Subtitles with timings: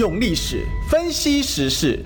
[0.00, 2.02] 用历史分析时事，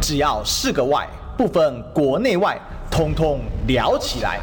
[0.00, 2.58] 只要是个“外”，不分国内外，
[2.90, 4.40] 通通聊起来。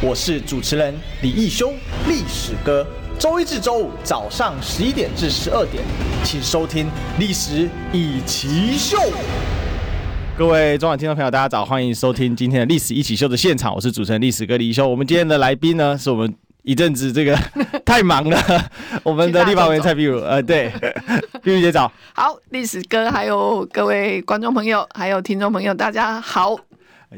[0.00, 0.92] 我是主持人
[1.22, 1.72] 李义修，
[2.08, 2.84] 历史哥。
[3.20, 5.80] 周一至周五早上十一点至十二点，
[6.24, 6.86] 请收听
[7.20, 8.98] 《历史一起秀》。
[10.36, 14.88] 各位中晚听众朋友，大家早，欢迎收听今天的《历史一起秀》的现场，我是主持人历史哥李义修。
[14.88, 16.34] 我们今天的来宾呢，是我们。
[16.62, 17.36] 一阵子这个
[17.84, 18.38] 太忙了，
[19.02, 20.70] 我们的立法委员蔡壁如，呃，对，
[21.42, 21.90] 壁如姐早。
[22.14, 26.56] 好，历史哥，还有各位观众朋友，还有听众朋友，大家好。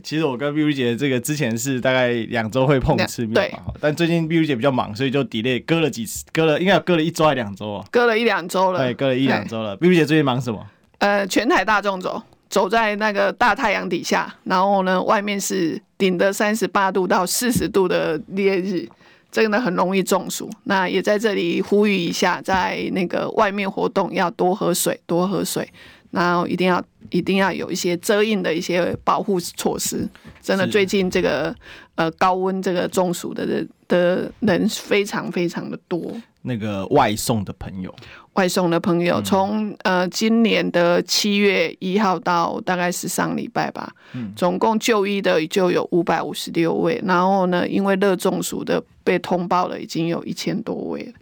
[0.03, 7.85] 其实我跟壁如姐这个之前是大概两周会碰一次面嘛，但最近壁如姐比较忙，所以就 delay 割了几次，割了应该有割了一周还两周啊？
[7.93, 9.77] 割了一两周了，对，割了一两周了。
[9.77, 10.67] 壁如姐最近忙什么？
[10.99, 18.89] 呃，全台大众走，走在那个大太阳底下，然后呢，外面是顶着三十八度到四十度的烈日。
[19.35, 25.69] 真的很容易中暑，那也在这里呼吁一下，在那个外面活动要多喝水，多喝水，
[26.13, 30.09] 然后一定要一定要有一些遮阴的一些保护措施。
[30.41, 31.53] 真的，最近这个
[31.97, 36.15] 呃高温，这个中暑的人的人非常非常的多。
[36.43, 37.93] 那个外送的朋友。
[38.35, 43.93] 外送的朋友，从呃今年的七月一号到大概是上礼拜吧，
[44.37, 51.13] 总共就医的就有五百五十六位，然后呢，因为热中暑的被通报了，已经有一千多位了，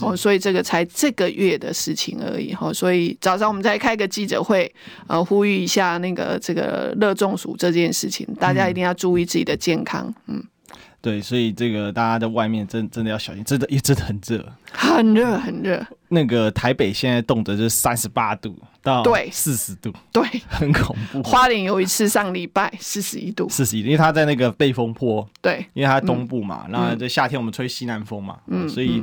[0.00, 4.72] 哦，所以这个才这个月的事情而已，哈，所以早上我们再开个记者会，
[5.06, 10.42] 呃，呼吁一下那个这个热中暑这件事情，大家一定要注意自己的健康，嗯。
[11.00, 15.84] 对，所以这个大家在外面真真的要小心，真的也真的很热，很热很热。
[16.08, 21.22] 那个台北现在动辄就是三十八度到对四十度，对， 很恐怖。
[21.22, 29.02] 花莲有一次上礼拜四十一度，四十一度，因为它在那个背风坡，对，因为它在东部嘛，然后在夏天我们吹西南风嘛，嗯，所以。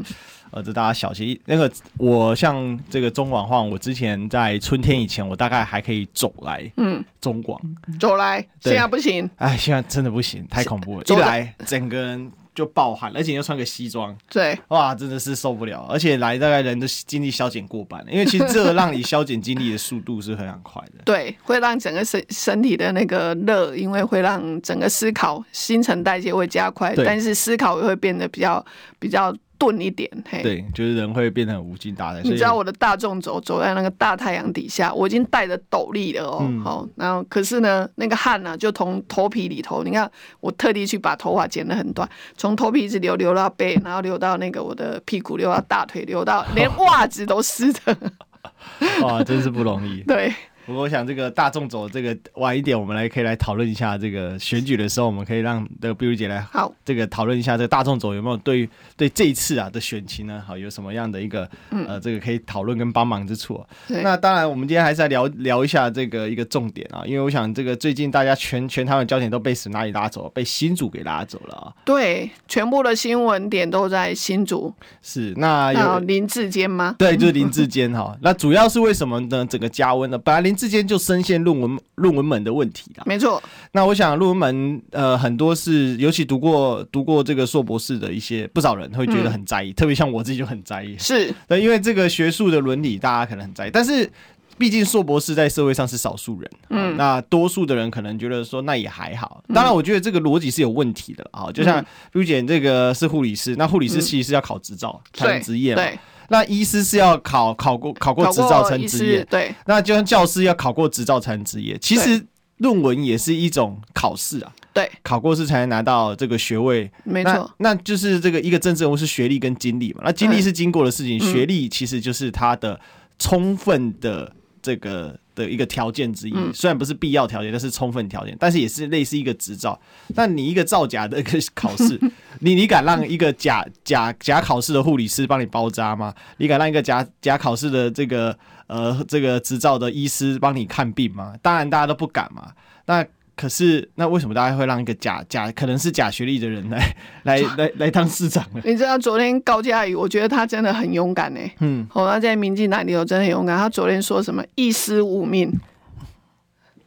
[0.51, 1.39] 呃，这大家小心。
[1.45, 7.59] 那个，我像这个中广话，我之前在春天以前，我大概还可以走来，嗯，中广
[7.99, 9.29] 走来，现在不行。
[9.37, 11.03] 哎，现在真的不行，太恐怖了。
[11.05, 15.85] 一来整个人就暴汗，而且又穿个西装，对，哇，真的是受不了。
[15.89, 21.03] 而且来大概人的精力消减过半，因为其实热让你消减精力的速度是非常快的。
[21.05, 28.65] 对，会让整个身身体的那个热，因为会让整个思考、新陈代谢会加快，但是思考也会变得比较
[28.97, 29.31] 比较。
[29.59, 32.21] 钝一点，嘿，对，就是人会变得很无精打采。
[32.23, 40.09] 你知道我的大众走走在那个大太阳底下，我已经戴着斗笠了哦，好、嗯，然后可是呢，那个汗呢、啊，就从头皮里头，你看
[40.39, 47.97] 我特地去把头发剪得很短，从头皮一直流流到背，然后流到那个我的屁股，流到大腿，流到连袜子都湿的，
[49.03, 50.01] 哇，真是不容易。
[50.07, 50.33] 对。
[50.69, 63.59] 不过我想这个大众走这个晚一点，我们来可以来讨论一下这个选举的时候，我们可以让这个壁如姐来好这个讨论一下这个大众走有没有对对这一次啊的选情呢，好有什么样的一个呃这个可以讨论跟帮忙之处。
[63.87, 71.73] 那当然，我们今天还是来聊聊一下这个一个重点啊，因为我想这个最近大家全全台湾焦点都被史哪里拉走，被新主给拉走了啊。
[71.83, 74.71] 对，全部的新闻点都在新主。
[75.01, 76.95] 是，那有林志坚吗？
[76.99, 78.15] 对，就是林志坚哈。
[78.21, 79.43] 那主要是为什么呢？
[79.49, 80.15] 整个加温呢？
[80.19, 80.58] 本来林。
[80.59, 83.03] 之间就深陷论文论文门的问题了。
[83.05, 90.97] 没错，那我想论文门呃很多是，尤其读过读过这个硕博士的一些不少人会觉得很在意，嗯、特别像我自己就很在意。
[90.97, 94.11] 是，对，因为这个学术的伦理大家可能很在意，但是
[94.57, 99.41] 毕竟硕博士在社会上是少数人，嗯，那多数的人可能觉得说那也还好。
[99.53, 105.81] 当然，我觉得这个逻辑是有问题的啊，嗯、就像壁如姐这个是护理师，那护理师其实是要考执照才能执业嘛。
[106.29, 106.37] 对。
[106.37, 109.53] 那医师是要考考过考过执照才能执业，对。
[109.65, 112.23] 那就像教师要考过执照才能执业，其实
[112.57, 114.51] 论文也是一种考试啊。
[114.71, 116.89] 对，考过试才能拿到这个学位。
[117.03, 117.51] 没错。
[117.57, 120.01] 那就是这个一个政治人物是学历跟经历嘛？
[120.05, 122.79] 那经历是经过的事情，学历其实就是他的
[123.17, 124.31] 充分的
[124.61, 125.17] 这个。
[125.35, 129.79] 的一个条件之一，虽然不是必要条件，但是充分条件，但是也是类似一个执照。
[130.13, 131.97] 但你一个造假的一个考试，
[132.41, 136.13] 你你敢让一个假假假考试的护理师帮你包扎吗？
[136.39, 138.37] 你敢让一个假假考试的这个
[138.67, 141.33] 呃这个执照的医师帮你看病吗？
[141.41, 142.51] 当然大家都不敢嘛。
[142.85, 143.05] 那
[143.39, 146.93] 可是，那为什么大家会让一个假假可能是假学历的人来
[147.23, 148.59] 来 来来当市长呢？
[148.65, 151.39] 你知道昨天高嘉瑜，我觉得他真的很勇敢呢。
[151.59, 153.57] 嗯，好，他在民进党里头真的很勇敢。
[153.57, 155.49] 他昨天说什么“一尸五命”，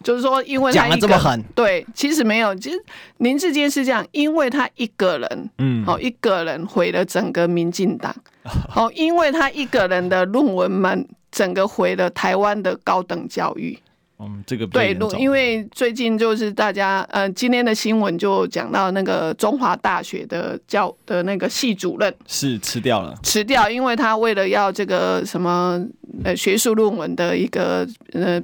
[0.04, 1.42] 就是说，因为他讲的这么狠。
[1.54, 2.78] 对，其实没有，其实
[3.16, 8.14] 林志坚是这样，因为他一个人，嗯，哦，一个人毁了整个民进党。
[8.76, 13.78] 哦，因为他一个人的论文们，整个毁了台湾的高等教育。
[14.22, 25.84] 嗯，这个对，因为最近就是大家呃，今天的新闻就讲到那个中华大学的教的那个系主任是辞掉了，辞掉，因为他为了要这个什么
[26.24, 28.40] 呃学术论文的一个呃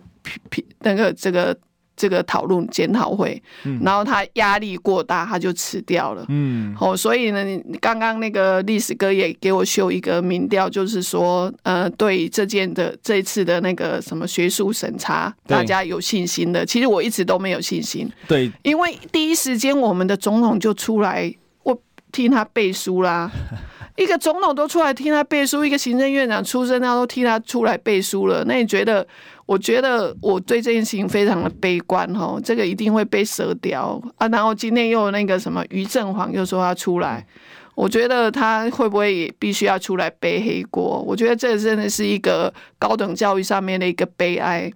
[0.80, 1.56] 那个这个。
[1.98, 3.42] 这个讨论检讨会，
[3.82, 6.24] 然后他压力过大，他就辞掉了。
[6.28, 7.44] 嗯，哦，所以呢，
[7.80, 16.64] 刚刚那个历史哥也给我秀一个民调，就是说，呃，对这件的这一次的那个什么学术审查，大家有信心的。
[16.64, 18.08] 其实我一直都没有信心。
[18.28, 21.34] 对，因为第一时间我们的总统就出来，
[21.64, 21.76] 我
[22.12, 23.28] 替他背书啦。
[23.98, 28.44] 一个总统都出来替他背书，一个行政院长出身，他都替他出来背书了。
[28.44, 29.04] 那你觉得？
[29.48, 34.28] 我觉得我对这件事情非常的悲观哈，这个一定会被蛇掉啊！
[34.28, 37.26] 然后今天又有那个什么于正煌又说要出来，
[37.74, 41.02] 我觉得他会不会也必须要出来背黑锅？
[41.06, 44.70] 我觉得这真的是一个高等教育上面的一个悲哀。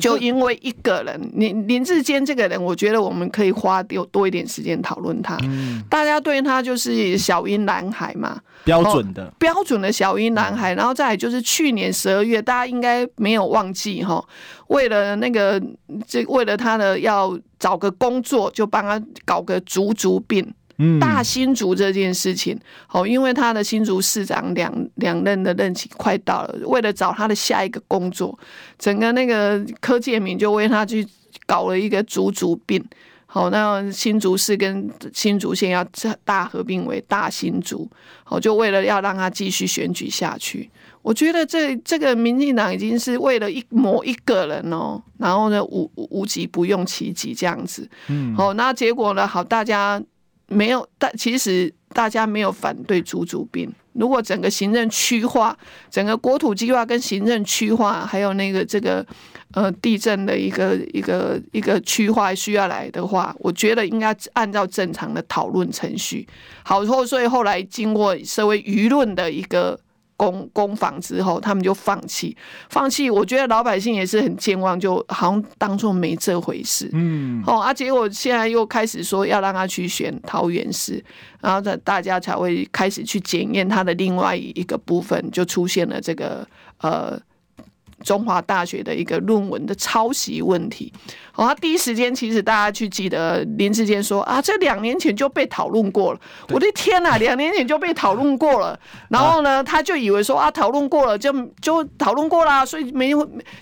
[0.00, 5.36] 就因为一个人，林林志坚这个人，我觉得我们可以花多多一点时间讨论他。
[5.42, 10.74] 嗯，大家对他就是小英男孩嘛，标准的标准的小英男孩。
[10.74, 14.24] 然后再来就是去年十二月，大家应该没有忘记哈，
[14.68, 15.62] 为了那个
[16.06, 20.52] 这为了他的要找个工作，就帮他搞个足足病。
[21.00, 28.36] 大新竹这件事情，好，因为他的新竹市长两两任的任期快到了，为了找他的下一个工作，
[28.76, 31.06] 整个那个柯建明就为他去
[31.46, 32.84] 搞了一个竹竹并，
[33.26, 35.86] 好，那新竹市跟新竹县要
[36.24, 37.88] 大合并为大新竹，
[38.24, 40.68] 好，就为了要让他继续选举下去。
[41.02, 50.02] 我觉得这这个民进党已经是为了一某一个人哦，然后呢无无极不用其极这样子，嗯，好，那结果呢，好，大家。
[50.48, 53.72] 没有，但其实大家没有反对竹竹并。
[53.94, 55.56] 如果整个行政区划、
[55.90, 59.06] 整个国土计划跟行政区划，还有那个这个
[59.52, 66.26] 呃地震的一个一个一个区划需要来的话，我觉得应该按照正常的讨论程序。
[66.64, 69.78] 好，后所以后来经过社会舆论的一个。
[70.16, 72.36] 攻攻防之后，他们就放弃，
[72.70, 73.10] 放弃。
[73.10, 76.88] 我觉得老百姓也是很健忘，就好像当做没这回事。
[76.92, 81.04] 嗯，哦，啊，结果现在又开始说要让他去选桃园市，
[81.40, 86.46] 然后大大家才会开始去检验他的另外一个部分，就出现了这个
[86.78, 87.20] 呃。
[88.04, 90.92] 中华大学的一个论文的抄袭问题，
[91.32, 96.20] 好，他第一时间其实大家去记得林志坚说啊，这两年前就被讨论过了。
[96.50, 98.78] 我的天呐，两年前就被讨论过了。
[99.08, 103.12] 然后呢，他就以为说啊，讨论过了就就讨论过了，所以没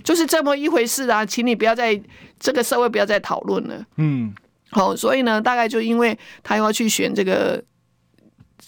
[0.02, 1.98] 就是这么一回事啊，请你不要在
[2.40, 3.80] 这个社会不要再讨论了。
[3.96, 4.34] 嗯，
[4.72, 7.62] 好，所以呢，大概就因为他要去选这个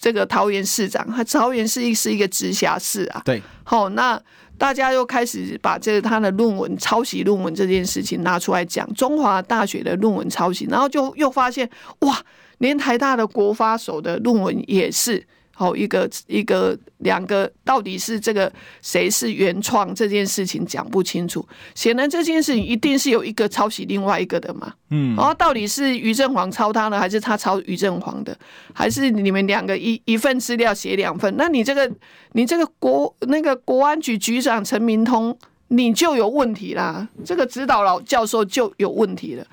[0.00, 3.22] 这个桃园市长，他桃园市是一个直辖市啊。
[3.24, 4.20] 对，好，那。
[4.56, 11.68] 大家又开始把这个他的论文抄袭论文这件事情拿出来讲，中华大学的论文抄袭，然后就又发现
[12.02, 12.16] 哇，
[12.58, 15.26] 连台大的国发所的论文也是。
[15.54, 18.52] 好，一个一个两个，到底是这个
[18.82, 21.46] 谁是原创这件事情讲不清楚。
[21.74, 24.72] 显然这件事情一定是有一个抄袭另外一个的嘛。
[24.90, 28.36] 嗯，然后到底是于正煌抄他呢，还是他抄于正煌的，
[28.72, 31.32] 还是你们两个一一份资料写两份？
[31.36, 31.90] 那你这个
[32.32, 35.36] 你这个国那个国安局局长陈明通，
[35.68, 37.08] 你就有问题啦。
[37.24, 39.46] 这个指导老教授就有问题了。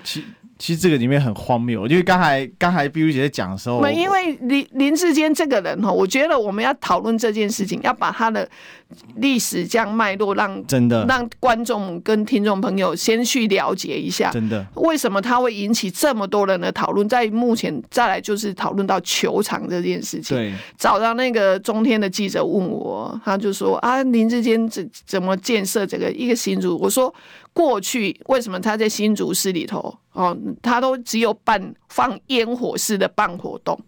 [0.62, 8.48] 其实这个里面很荒谬，因为刚才刚才 B B 姐在讲的时候，没，因为林林志坚这个人哈，我觉得我们要讨论这件事情，要把他的
[9.16, 17.08] 历史这样脉络让真的让观众跟听众朋友先去了解一下，真的为什么他会引起这么多人的讨论？
[17.08, 20.36] 在目前再来就是讨论到球场这件事情。
[20.36, 26.78] 对，早上那个中天的记者问我，他就说啊，林志坚怎怎么建设这个一个新竹？
[26.78, 27.12] 我说。
[27.52, 33.78] 过去为什么他在新竹市里头哦，他都只有办放烟火式的办活动，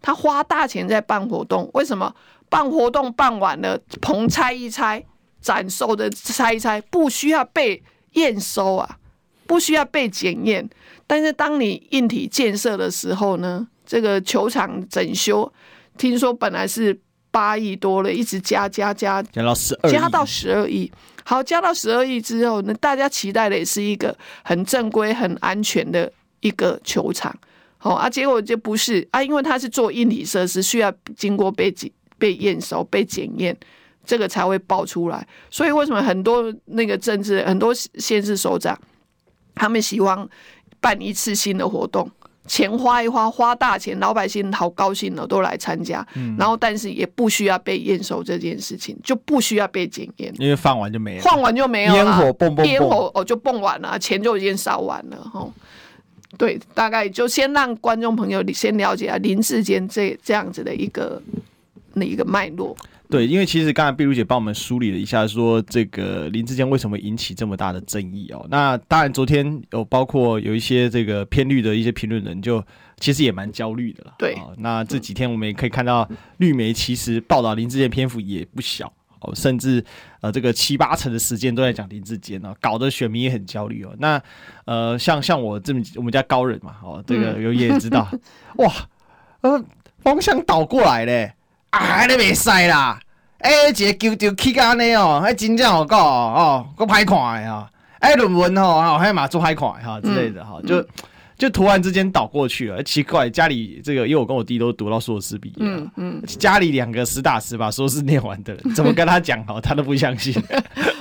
[0.00, 2.14] 他花大钱在办活动，为什么
[2.48, 5.04] 办活动办完了棚拆一拆，
[5.40, 8.98] 展售的拆一拆，不需要被验收啊，
[9.46, 10.68] 不需要被检验，
[11.06, 15.50] 但是当你硬体建设的时候呢，这个球场整修，
[15.96, 17.00] 听说本来是
[17.32, 20.88] 八亿多了，一直加加加，加到十二，加到十二亿。
[21.24, 27.34] 好，加到十二亿之后，那大家期待的也是一个很正规、很安全的一个球场。
[27.78, 33.56] 好啊，结果就不是啊，因为它是做硬体设施，需要经过被检、被验收、被检验，
[34.04, 35.26] 这个才会爆出来。
[35.50, 38.78] 所以为什么很多那个政治、很多县市首长，
[39.54, 40.28] 他们希望
[40.80, 42.08] 办一次性的活动，
[42.46, 46.06] 钱花一花，花大钱，老百姓好高兴了，都来参加。
[46.14, 55.48] 嗯、然后，但是也不需要被验收这件事情，就不需要被检验，因为放完就没了，放完就没有了，烟火蹦蹦，烟火哦就蹦完了，钱就已经烧完了哈。
[56.36, 61.22] 对，大概就先让观众朋友先了解啊林志坚这这样子的一个
[61.94, 62.76] 那一个脉络。
[63.12, 68.46] 对，因为其实刚才碧如姐帮我们梳理了一下，说这个林志坚为什么引起这么大的争议哦。
[68.48, 72.64] 那当然，昨天有包括有一些这个偏绿的一些评论人，就
[72.98, 74.14] 其实也蛮焦虑的了。
[74.18, 78.90] 对、哦，那这几天我们也可以看到，绿媒其实报道林志坚篇幅也不小
[79.20, 79.84] 哦，甚至
[80.22, 83.94] 呃这个七八成的时间都在讲林志坚哦，搞得选民也很焦虑哦。
[83.98, 84.18] 那
[84.64, 88.20] 呃，像像我这么我们家高人嘛，哦，这个有也知道，嗯、
[88.64, 88.72] 哇，
[89.42, 89.62] 呃，
[89.98, 91.34] 方向倒过来嘞。
[91.72, 92.98] 啊，你袂使啦！
[93.38, 97.66] 哎、欸，一个球就起安尼哦，还真正好搞哦，够歹看的哦。
[97.98, 100.80] 哎，论文吼，还嘛做歹看哈之类的哈，就。
[100.80, 100.86] 嗯
[101.38, 110.32] 就突然之间倒过去了，奇怪，家里这个，因为我跟我弟都读到硕士毕业，嗯嗯，家里两个实打实把硕士念完的人，怎么跟他讲哦，他都不相信。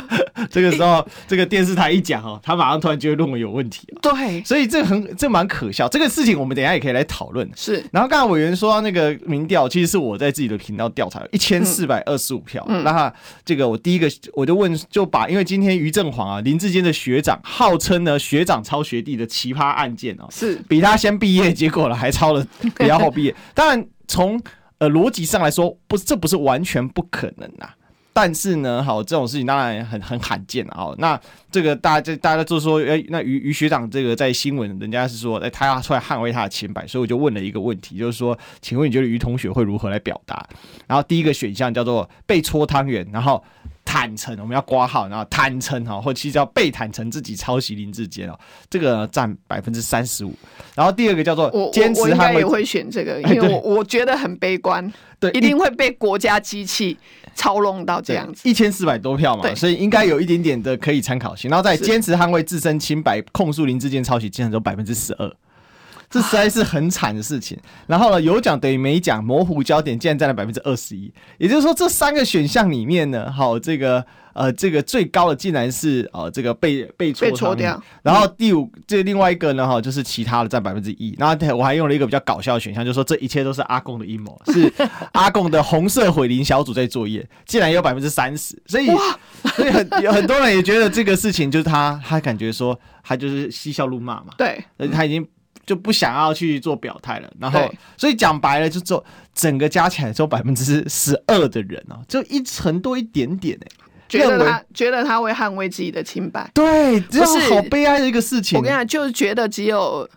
[0.49, 3.87] 这个时候，这个电视台一讲哦，他马上突然觉得论文有问题。
[4.01, 5.87] 对，所以这很这蛮可笑。
[5.87, 7.49] 这个事情我们等一下也可以来讨论。
[7.55, 7.83] 是。
[7.91, 12.65] 然后刚才委员说到那个民调，其实是我在自己的频道调查，一千四百二十五票。
[12.67, 12.83] 嗯。
[12.83, 20.27] 那这个我第一个我就问，就把因为今天于正煌啊，林志坚的学长，号称呢学长抄学弟的奇葩案件哦。
[20.31, 22.45] 是比他先毕业，结果了还抄了
[22.77, 23.35] 比较后毕业。
[23.53, 24.41] 当然，从
[24.79, 27.69] 呃逻辑上来说，不，这不是完全不可能呐。
[28.13, 30.93] 但是呢，好，这种事情当然很很罕见啊。
[30.97, 40.47] 那这个大家大家就说，哎，那于于学长这个在新闻，人家是说，哎，他要出来捍卫他的清白，所以我就问了一个问题，就是说，请问你觉得于同学会如何来表达？
[40.87, 43.43] 然后第一个选项叫做被戳汤圆，然后。
[43.83, 48.37] 坦诚，我们要挂号，然后坦诚哈，或其实叫被坦诚自己抄袭林志坚哦，
[48.69, 50.33] 这个占百分之三十五。
[50.75, 56.97] 然后第二个叫做坚持，我应该也会选这个，因为 我我觉得很悲观，对，一定会被国家机器
[57.35, 58.47] 操弄到这样子。
[58.47, 61.49] 一千四百多票嘛，所以应该有一点点的可以参考性。
[61.49, 65.31] 然后再坚持捍卫自身清白，控诉林志坚抄袭，竟然只有百分之十二。
[66.11, 67.57] 这实在是很惨的事情。
[67.87, 71.11] 然后呢，有奖等于没奖，模糊焦点竟然占了百分之二十一。
[71.39, 77.81] 也就是说，这三个选项里面呢，好，这个呃，这个最高的竟然是呃，这个被被戳，被戳掉。
[78.03, 81.15] 然后第五，这、另外一个呢，哈，就是其他的占百分之一。
[81.17, 84.71] 然后我还用了一个比较搞笑的选项，就是说这一切都是阿贡的阴谋，是
[85.13, 88.61] 阿贡的红色毁林小组在作业，竟然有百分之三十。
[88.65, 88.87] 所以，
[89.55, 94.33] 所以很有很多人也觉得这个事情就是他，他感觉说他就是嬉笑怒骂嘛。
[94.37, 95.25] 对，他已经。
[95.71, 99.01] 就不想要去做表态了，然后所以讲白了，就做
[99.33, 103.67] 整个加起来只有百分之十二的人哦，就一成多一点点哎，
[104.09, 108.59] 觉得他觉得他会捍卫自己的清白，对，这是好悲哀的一个事情。
[108.59, 110.09] 我跟你讲，就是觉得只有。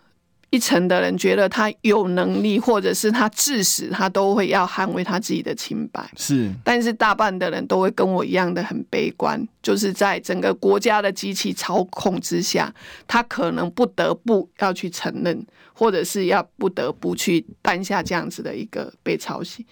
[0.55, 6.09] 一层的人觉得他有能力，或者是他至死他都会要捍卫他自己的清白。
[6.17, 12.73] 是，但是大半的人都会跟我一样的很悲观，就是在整个国家的机器操控之下，
[13.09, 19.67] 他可能不得不要去承认，或者是要不得不去担下这样子的一个被抄袭。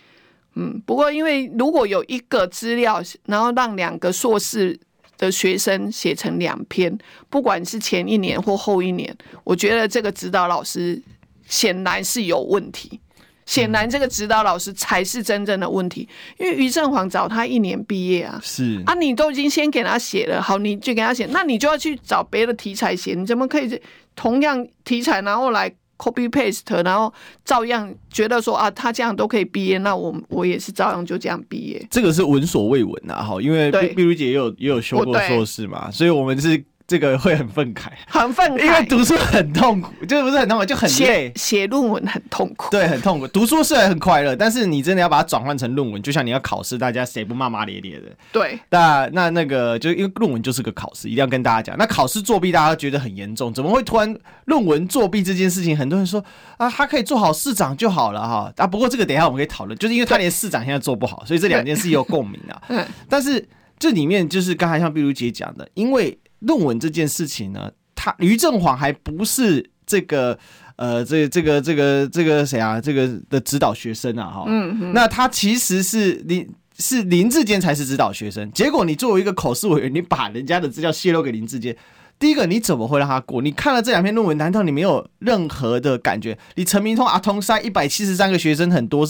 [0.57, 4.81] 嗯，不过因为如果有一个资料，然后让两个硕士。
[5.23, 6.99] 的学生写成两篇，
[7.31, 11.01] 不管是前一年或后一年，我觉得这个指导老师
[11.47, 12.99] 显然是有问题，
[13.47, 16.09] 显然这个指导老师才是真正的问题。
[16.39, 23.81] 因为于正煌找他一年毕业啊，是啊，你都已经先给他写了，好，你就给他写，那你就要去找别的题材写，你怎么可以
[24.17, 25.73] 同样题材然后来
[26.03, 27.13] ？copy paste，然后
[27.45, 31.87] 照样觉得说啊，他这样都可以毕业，那我我也是照样就这样毕业。
[31.91, 36.65] 这个是闻所未闻呐，哈，因为碧如姐也有也有修过硕士嘛，所以我们是。
[36.93, 41.33] 这个会很愤慨，很愤慨，因为读书很痛苦，就是不是很痛苦，就很累。
[41.35, 43.27] 写论文很痛苦，对，很痛苦。
[43.29, 48.09] 读书虽然很快乐，但是你真的要把它转换成论文，就像你要考试，大家谁不骂骂咧咧的？
[48.31, 48.59] 对。
[48.69, 51.75] 那那那个，就因为论文就是个考试，一定要跟大家讲。
[51.79, 55.75] 那考试作弊，大家觉得很严重，怎么会突然论文作弊这件事情？
[55.75, 56.23] 很多人说
[56.59, 58.53] 啊，他可以做好市长就好了哈。
[58.59, 62.61] 啊，不过这个等一下我们可以讨论，就是因为他连市长现在做不好，所以这两件事有共鸣啊。
[62.69, 62.85] 嗯。
[63.09, 66.19] 但是这里面就是刚才像碧如姐讲的，因为。
[66.43, 70.39] 论文这件事情呢，他于正煌还不是这个
[70.77, 72.81] 呃，这个、这个这个这个谁啊？
[72.81, 78.51] 这个的指导学生啊，哈，嗯，那他其实是林是林志坚才是指导学生。
[78.53, 81.77] 结果你作为一个口试委员，你把人家的资料泄露给林志坚，
[82.19, 83.43] 第一个你怎么会让他过？
[83.43, 86.37] 你看了这两篇论文，难道你没有任何的感觉？
[86.57, 89.07] 你陈明通阿通塞一百七十三个学生很多，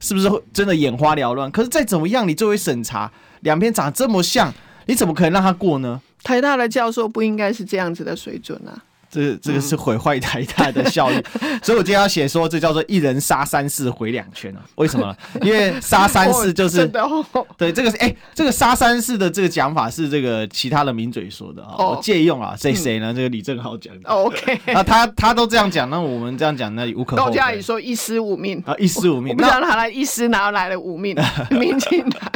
[0.00, 1.50] 是不是会真的眼花缭乱？
[1.50, 4.52] 可是再怎么样，你作为审查两篇长得这么像，
[4.86, 6.00] 你怎么可能让他过呢？
[6.22, 8.84] 台大的教授不应该是这样子的水准啊！
[9.12, 14.64] 这这个是毁坏台大的效益，嗯、 所以我今天要写说，这叫做一人杀三士毁两圈啊？
[14.76, 15.14] 为什么？
[15.42, 23.12] 因为杀三士就是、哦哦、对这个哎、欸，这个杀三士的这个讲法是这个其他的名嘴说的啊，哦、我借用啊，谁谁呢？
[23.12, 24.08] 嗯、这个李正浩讲的。
[24.08, 27.30] OK，那他他都这样讲，那我们这样讲，那无可厚非。
[27.30, 31.14] 高嘉瑜说一尸五命啊，一尸五命，我不知道他来一尸，哪来的五命？
[31.50, 32.32] 民进党，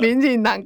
[0.00, 0.60] 民进党，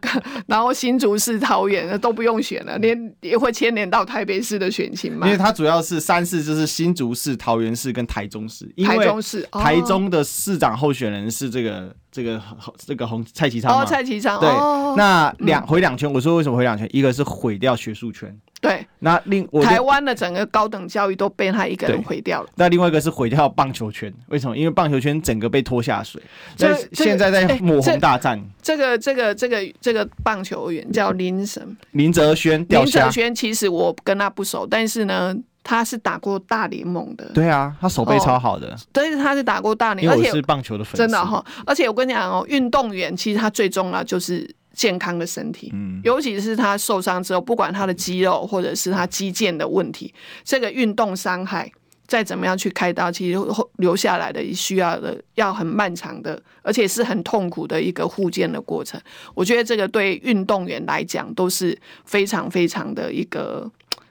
[0.47, 5.17] 然后新竹市、桃园都不用选了，连也会牵连到台北市的选情。
[5.26, 8.66] 因为它主要是三市，就是新竹市、桃园市跟台中市。
[8.84, 12.40] 台中市，台中的市长候选人是这个这个
[12.76, 14.38] 这个洪蔡其昌哦，蔡其昌。
[14.38, 14.48] 对，
[14.96, 16.88] 那两回两圈，我说为什么回两圈？
[16.92, 18.87] 一个是毁掉学术圈，对。
[18.99, 22.49] 那另台湾的整个高等教育都被他一个人毁掉了。
[22.57, 24.57] 那另外一个是毁掉棒球圈，为什么？
[24.57, 26.21] 因为棒球圈整个被拖下水。
[26.57, 28.43] 这现在在抹红大战。
[28.61, 31.75] 这个这个这个这个棒球员叫林什么？
[31.93, 32.65] 林哲轩。
[32.69, 35.35] 林哲轩其实我跟他不熟，但是呢。
[35.65, 38.75] 他是打过大联盟的，对啊，他手背超好的。
[38.91, 41.45] 对、哦，他是打过大联盟，而且是棒球的粉丝，真的哈。
[41.67, 51.68] 而且我跟你讲哦，运动员其实他最重要就是健康的身体，嗯，尤其是他受伤之后，不管他的肌肉或者是他肌腱的问题，这个运动伤害
[52.06, 53.38] 再怎么样去开刀，其实
[53.78, 59.00] 留下来的需要的要很漫长的，而且是很痛苦的一个复健的过程。
[59.35, 63.68] 我觉得这个对运动员来讲都是非常非常的一个。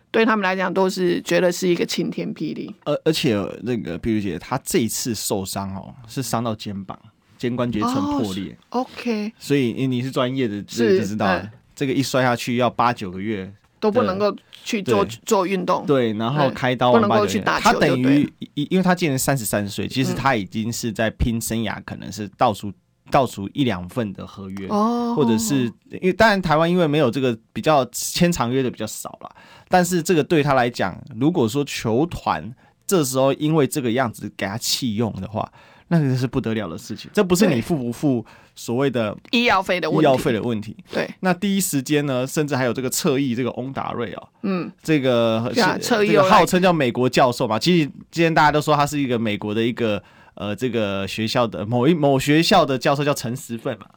[0.10, 2.74] 对他们来讲，都是觉得是一个晴天霹雳。
[2.86, 6.98] 而而且那个碧如姐，她这一次受伤哦，是伤到肩膀，
[7.38, 8.58] 肩关节层破裂。
[8.72, 15.86] 哦、OK，所以你是专业的，是就知道、嗯、这个一摔下去要八九个月都不能够去做做运动。
[15.86, 17.64] 对，然后开刀不能够去打球。
[17.64, 22.74] 他等于，因为他今年三十三岁，其实他已经是在拼生涯，可能是倒数。
[23.10, 29.36] 倒数一两份的合约，哦、或者是因为当然台湾因为没有这个比较签长约的比较少了，
[29.70, 32.54] 但是这个对他来讲，如果说球团
[32.86, 35.50] 这时候因为这个样子给他弃用的话，
[35.88, 37.10] 那个是不得了的事情。
[37.14, 38.26] 这不是你付不付
[38.56, 40.76] 所谓的医药费的问题，医药费的问题。
[40.92, 45.52] 对，那第一时间呢，甚至还有这个侧翼这个翁达瑞哦，嗯，这个
[45.82, 50.02] 侧翼这个号称叫美国教授嘛，其实今天大家都说他是一个美国的一个。
[50.40, 53.88] 呃，这个学校的某一某学校的教授叫陈时奋嘛，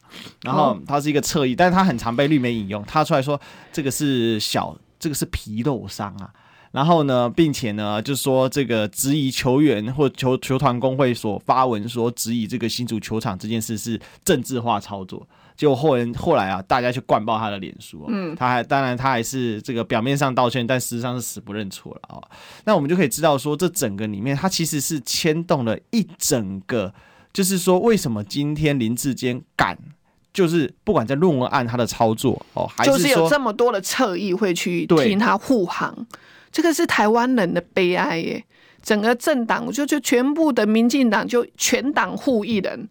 [0.43, 3.39] 然后他是一个侧翼，但是他很常被绿媒引用，他出来说
[3.71, 6.31] 这个是小，这个是皮肉伤啊，
[6.73, 15.27] 然后呢，并且呢，就说这个质疑球员或球球团工会所发文说质疑这个新竹球场这件事是政治化操作。
[15.57, 22.23] 结果后人后来啊，大家去灌爆他的脸书，嗯，他还当然他还是这个表面上道歉，但实际上是死不认错了啊。
[22.65, 26.95] 那我们就可以知道说，这整个里面他其实是牵动了一整个，
[27.33, 29.77] 就是说为什么今天林志坚敢，
[30.33, 36.07] 就是不管在论文案他的操作哦，还是说就是有这么多的侧翼会去听他护航，对
[36.53, 38.45] 这个是台湾人的悲哀耶。
[38.83, 42.89] 整个政党就就全部的民进党就全党护一人。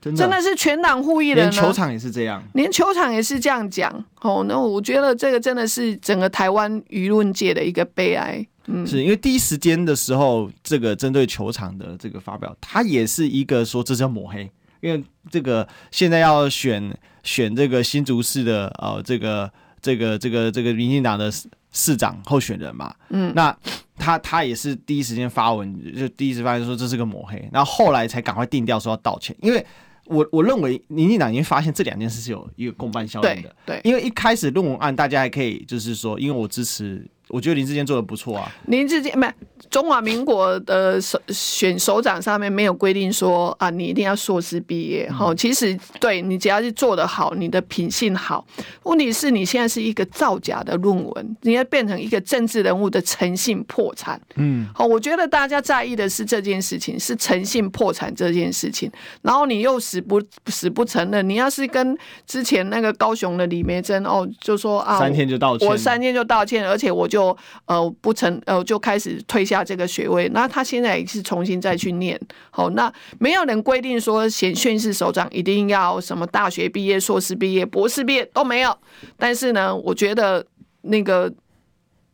[0.00, 3.92] 真的，真的是全党护一人，连球场也是这样，连球场也是这样讲。
[4.22, 8.44] 哦，那我觉得这个真的是整个台湾舆论界的一个悲哀。
[8.64, 21.30] 嗯，是因为第一时间的时候，这个针对球场的这个发表，他也是一个说这是要抹黑，因为这个现在要选选这个新竹市的呃这个这个这个这个民进党的
[21.72, 22.94] 市长候选人嘛。
[23.08, 23.56] 嗯，那
[23.96, 29.64] 他他也是第一时间发文，就第一时发现说这是个抹黑，然后后来才赶快定调说要道歉，因为。
[30.06, 37.08] 我我认为民进党已经发现这两件事是有一个共伴效应的，对，对，因为一开始论文案大家还可以就是说，因为我支持。
[37.30, 38.50] 我觉得林志坚做的不错啊。
[38.66, 39.32] 林志坚没有
[39.70, 45.08] 中华民国的首选首长上面没有规定说啊，你一定要硕士毕业。
[45.10, 48.44] 哈、嗯，其实对你只要是做得好，你的品性好。
[48.82, 54.20] 问题是你现在是一个造假的论文，你要变成一个政治人物的诚信破产。
[54.34, 58.90] 嗯，好，我觉得大家在意的是这件事情，是诚信破产这件事情。
[59.22, 61.28] 然后你又死不死不承认。
[61.28, 67.19] 你要是跟之前那个高雄的李梅珍哦，就说啊，三天就道歉，我三天就道歉，而且我就。
[67.20, 72.18] 就呃不成呃就开始退下这个学位，那他现在也是重新再去念。
[72.50, 78.76] 好，那没有人规定说选训士首长一定要什么大学毕业、硕士毕业、博士毕业都没有。
[79.18, 80.44] 但是呢，我觉得
[80.82, 81.30] 那个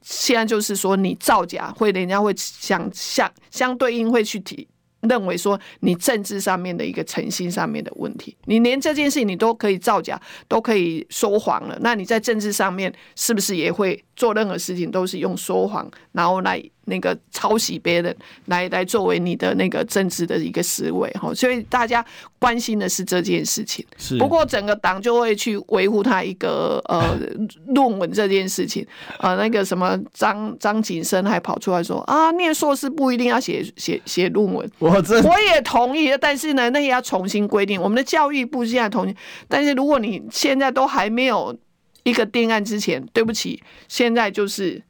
[0.03, 4.67] 现在就是说你造假，会人家会想相相对应会去提。
[5.03, 22.05] 认为说你政治上面的一个诚信上面的问题，你连这件事情你都可以造假，都可以说谎了，那你在政治上面是不是也会做任何事情都是用说谎，然后来那个抄袭别人来来作为你的那个政治的一个思维哈，所以大家
[22.39, 23.85] 关心的是这件事情。
[23.99, 27.19] 是，不过整个党就会去维护他一个呃
[27.67, 28.87] 论文这件事情。
[29.19, 34.71] 呃，那个什么张张景生还跑出来说啊，念硕士不一定要写写写论文。
[34.79, 37.81] 我这我也同意，但是呢，那也要重新规定。
[37.83, 39.17] 我们的教育部现在同意，
[39.49, 41.57] 但是如果你现在都还没有
[42.05, 44.81] 一个定案之前，对不起，现在就是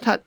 [0.00, 0.18] 他。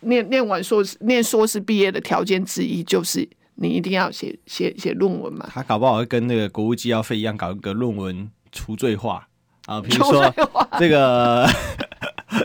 [0.00, 5.48] 念念完硕士，念硕士毕业的条件之一就是你一定要写写写论文嘛。
[5.52, 9.26] 他搞不好会跟那个国务机要费一样，搞一个论文除罪化
[9.66, 10.32] 啊，比如说
[10.80, 11.46] 这个，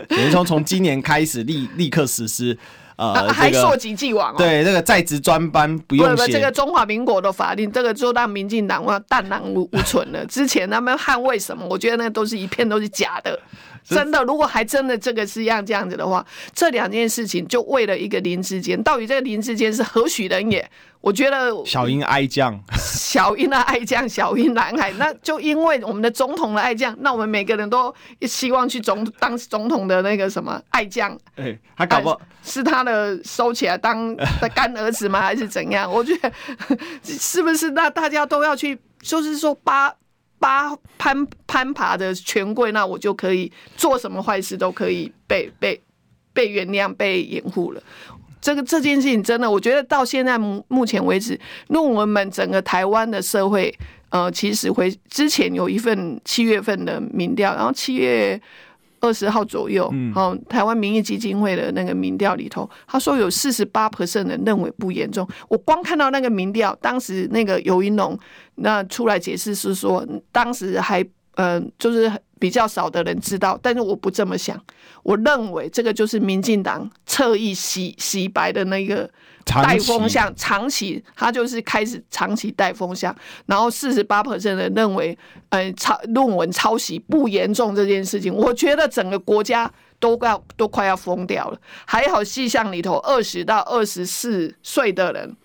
[0.08, 2.56] 等于说从今年开始立立刻实施，
[2.96, 4.36] 呃，啊、还溯及既往、哦。
[4.36, 6.32] 对，这个在职专班不用写。
[6.32, 10.24] 这个中华民国的法令，这个就让民进党啊荡然无无存了。
[10.26, 11.66] 之前他们捍卫什么？
[11.68, 13.40] 我觉得那都是一片都是假的。
[13.88, 20.68] 真的，如果还真的这个是样这样子的话，这两件事情就为了一个林志坚，到底这个林志坚是何许人也？
[21.00, 31.16] 我觉得小英爱将，小英的爱将，小英男孩，那就因为我们的总统的爱将，那我们每个人都希望去总当总统的那个什么爱将。
[31.36, 35.20] 哎，他搞不好是他的收起来当的干儿子吗？
[35.20, 35.88] 还是怎样？
[35.88, 36.32] 我觉得
[37.04, 39.94] 是不是那大家都要去，就是说把。
[40.38, 45.80] 八攀攀爬的权贵，那我就可以做什么坏事都可以被被
[46.32, 47.82] 被原谅、被掩护了。
[48.40, 53.74] 这个这件事情真的，我觉得到现在目前为止，论文们整个台湾的社会，
[54.10, 58.40] 呃，其实回之前有一份七月份的民调，然后七月。
[59.06, 65.26] 二十号左右，好，台湾民意基金会的那个民调里头，他说有四十八 percent 人认为不严重。
[65.48, 68.18] 我光看到那个民调，当时那个尤云龙
[68.56, 71.02] 那出来解释是说，当时还
[71.36, 74.60] 嗯、呃，就是比较少的人知道，但是我不这么想，
[75.02, 79.10] 我认为这个就是民进党侧翼洗洗白的那个。
[79.48, 83.14] 带风向，长期他就是开始长期带风向，
[83.46, 85.16] 然后四十八 percent 的认为，
[85.50, 91.60] 呃，抄论文抄袭不严重这件事情，我觉得整个国家都要都快要疯掉了。
[91.84, 95.36] 还好细项里头，二十到二十四岁的人。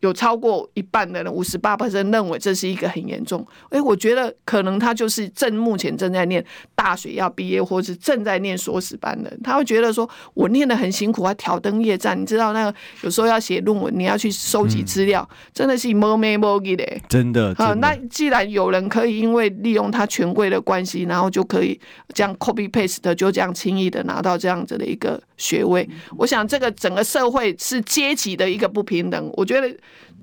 [0.00, 3.44] 有超过一半的人，五十八 percent 认为这是一个很严重。
[3.70, 6.44] 哎，我觉得可能他就是正目前正在念
[6.76, 12.20] 大学要毕业，或是正在念硕士班的，他会觉得说，我念的很辛苦，还挑灯夜战。
[12.20, 17.00] 你知道那个有时候要写论文，你要去收集资料，真的是摸没摸的。
[17.08, 21.78] 真的啊，那既然有人可以因为利用他权贵的关系，然后就可以
[22.14, 29.28] 这样 copy paste，就这样轻易的拿到这样子的一个学位，我想这个整个社会是阶级的一个不平等。
[29.34, 29.76] 我觉得。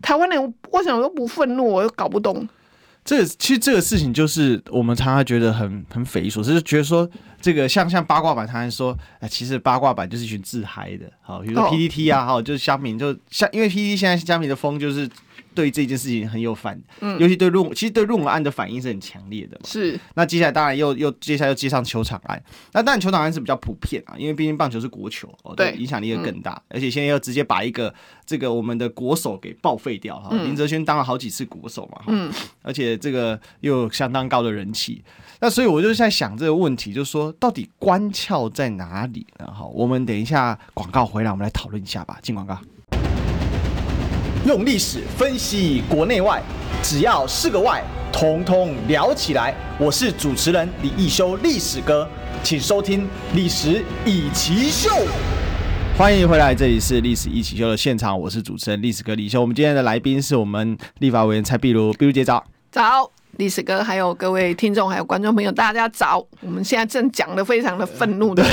[0.05, 1.65] 台湾人为什么都不愤怒？
[1.65, 2.47] 我又搞不懂。
[3.03, 7.09] 这其实这个事情就是我们常常觉得很很匪夷所思，就觉得说
[7.41, 15.09] 这个像像八卦版，常常说，哎，其实八卦版就是一群自嗨的，好，比如说 PPT 啊，好，就是虾米，就像因为 PPT 现在虾米的风就是。
[15.55, 19.61] 对这件事情很有反，嗯，尤其对论，其实对论文案的反应是很强烈的嘛。
[19.65, 27.91] 是，那接下来当然又又接下来又接上球场案，那当然球场案是比较普遍啊，因为毕竟棒球是国球哦，对，影响力也更大，嗯，而且现在又直接把一个
[28.25, 35.01] 这个我们的国手给报废掉哈，林哲轩当了好几次国手嘛，嗯，而且这个又有相当高的人气，
[35.39, 39.49] 那所以我就在想这个问题，就是说到底关窍在哪里呢？
[39.53, 42.59] 好，我们等一下广告回来，我们来讨论一下吧，进广告。
[44.45, 46.39] 用历史分析国内外，
[46.83, 49.51] 只要是个“外”，统统聊起来。
[49.79, 52.07] 我是主持人李易修，历史哥，
[52.43, 53.01] 请收听
[53.33, 54.91] 《历史以奇秀》。
[55.97, 59.41] 欢迎回来，这里是《历史一起秀》的现场，我是主持人历史哥李修。
[59.41, 62.45] 我们今天的来宾是我们立法委员蔡壁如，壁如姐早。
[62.69, 63.14] 早。
[63.37, 66.25] 历史哥，还有各位听众，还有观众朋友，大家早！
[66.41, 68.45] 我们现在正讲的非常的愤怒的，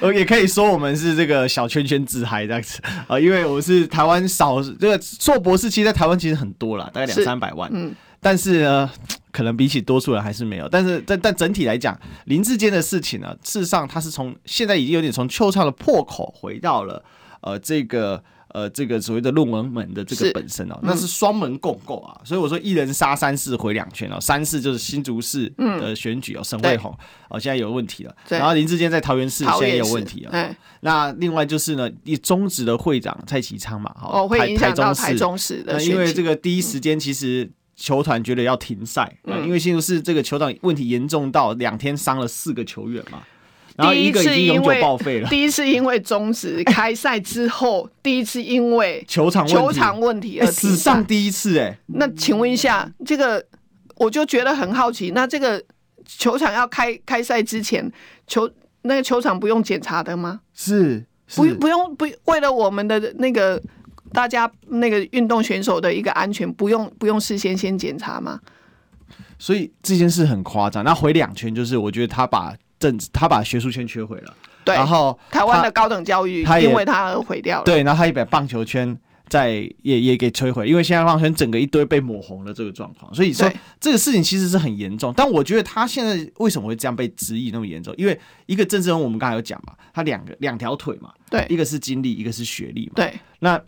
[0.00, 8.90] 我 也可以说我们是这个小圈圈自嗨这样子啊， 因为我是台湾少这个硕博士，其实在台湾其实很多了，大概两三百万，嗯，但是呢，
[9.30, 10.68] 可能比起多数人还是没有。
[10.68, 17.04] 但是但但整体来讲，林志坚的事情呢，事实上他是从现在已经有点从秋唱的破口回到了
[17.40, 18.22] 呃这个。
[18.56, 26.90] 呃，这个所谓的论文门的这个本身哦，那是双门共构啊，所以我说一人杀三士回两圈哦，三士就是新竹市的选举哦，沈卫红
[27.28, 35.62] 哦，现在有问题了，然后林志坚在桃园市现在也有问题啊，那另外就是呢，以中职的会长蔡其昌嘛，哦，会影响到台中市。
[35.62, 43.22] 的，因为这个第一时间其实球团觉得要停赛，嗯，因为新竹市这个球场问题严重到两天伤了四个球员嘛。
[43.76, 45.28] 然后一个已经永久报废了。
[45.28, 51.78] 第一次因为中止开赛之后， 第一次因为球场球场问题而史上第一次哎。
[51.86, 53.44] 那请问一下，这个
[53.96, 55.10] 我就觉得很好奇。
[55.10, 55.62] 那这个
[56.06, 57.90] 球场要开开赛之前，
[58.26, 58.50] 球
[58.82, 60.40] 那个球场不用检查的吗？
[60.54, 63.60] 是不不用不为了我们的那个
[64.12, 68.40] 大家那个运动选手的一个安全，不用不用事先先检查吗？
[69.38, 70.82] 所以这件事很夸张。
[70.82, 74.34] 那回两圈就是，我觉得他把政治，他把学术圈摧毁了。
[74.64, 77.64] 对，然后台湾的高等教育因为他而毁掉了。
[77.64, 79.50] 对，然后他也把棒球圈在
[79.82, 83.14] 也也给摧毁，因为现在棒球圈整个一堆被抹红了这个状况。
[83.14, 83.48] 所以说
[83.80, 85.14] 这个事情其实是很严重。
[85.16, 87.94] 但我觉得他现在为什么会这样被质疑那么严重？
[87.96, 92.92] 因为一个政治人物，我们刚才有讲嘛，他两个两条腿嘛，对，一个是经历，一个是学历嘛。
[92.96, 93.60] 对，那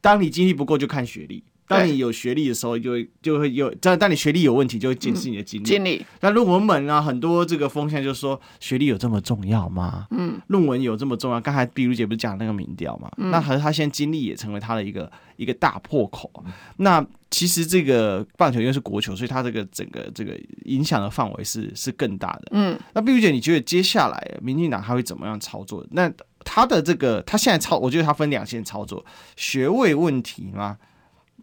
[0.00, 1.44] 当你经历不够，就看学历。
[1.68, 5.64] 当你有学历的时候，就会就会有；当当你学历有问题，就会检视你的经历。
[5.64, 6.04] 经历。
[6.20, 10.06] 那论文门啊，很多这个风向就是说，学历有这么重要吗？
[10.10, 10.40] 嗯。
[10.46, 11.40] 论文有这么重要？
[11.40, 13.10] 刚才碧如姐不是讲那个民调嘛？
[13.18, 13.30] 嗯。
[13.30, 16.32] 那和他现在经历也成为他的一个一个大破口。
[16.78, 22.48] 那其实这个棒球因为是国球，所以他这个整个这个影响的范围是是更大的。
[22.52, 22.78] 嗯。
[22.94, 25.86] 那碧如姐，你觉得接下来民进党他会怎么样操作？
[25.90, 26.10] 那
[26.44, 29.04] 他的这个他现在操，我觉得他分两线操作，
[29.36, 30.78] 学位问题吗？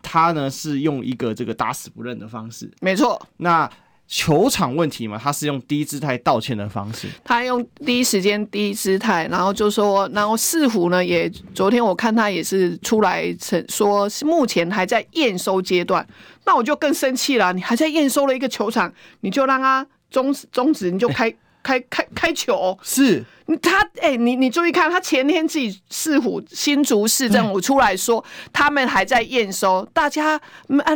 [0.06, 3.20] 他呢是用一个这个打死不认的方式，没错。
[3.38, 3.70] 那
[4.08, 7.08] 球场问题嘛，他是用低姿态道歉的方式。
[7.24, 16.06] 他用第一时间低姿态，然后就说，然后似乎呢也昨天我看他也是出来承说，目前还在验收阶段。
[16.46, 21.28] 那我就更生气了，你还在验收了一个球场，你就让他终止终止，你就开。
[21.28, 22.78] 欸开开开球。
[22.84, 23.26] 是。
[23.62, 30.42] 他哎、欸，你你注意看，他前天自己市府新竹市政府出来说，他们还在验收，大家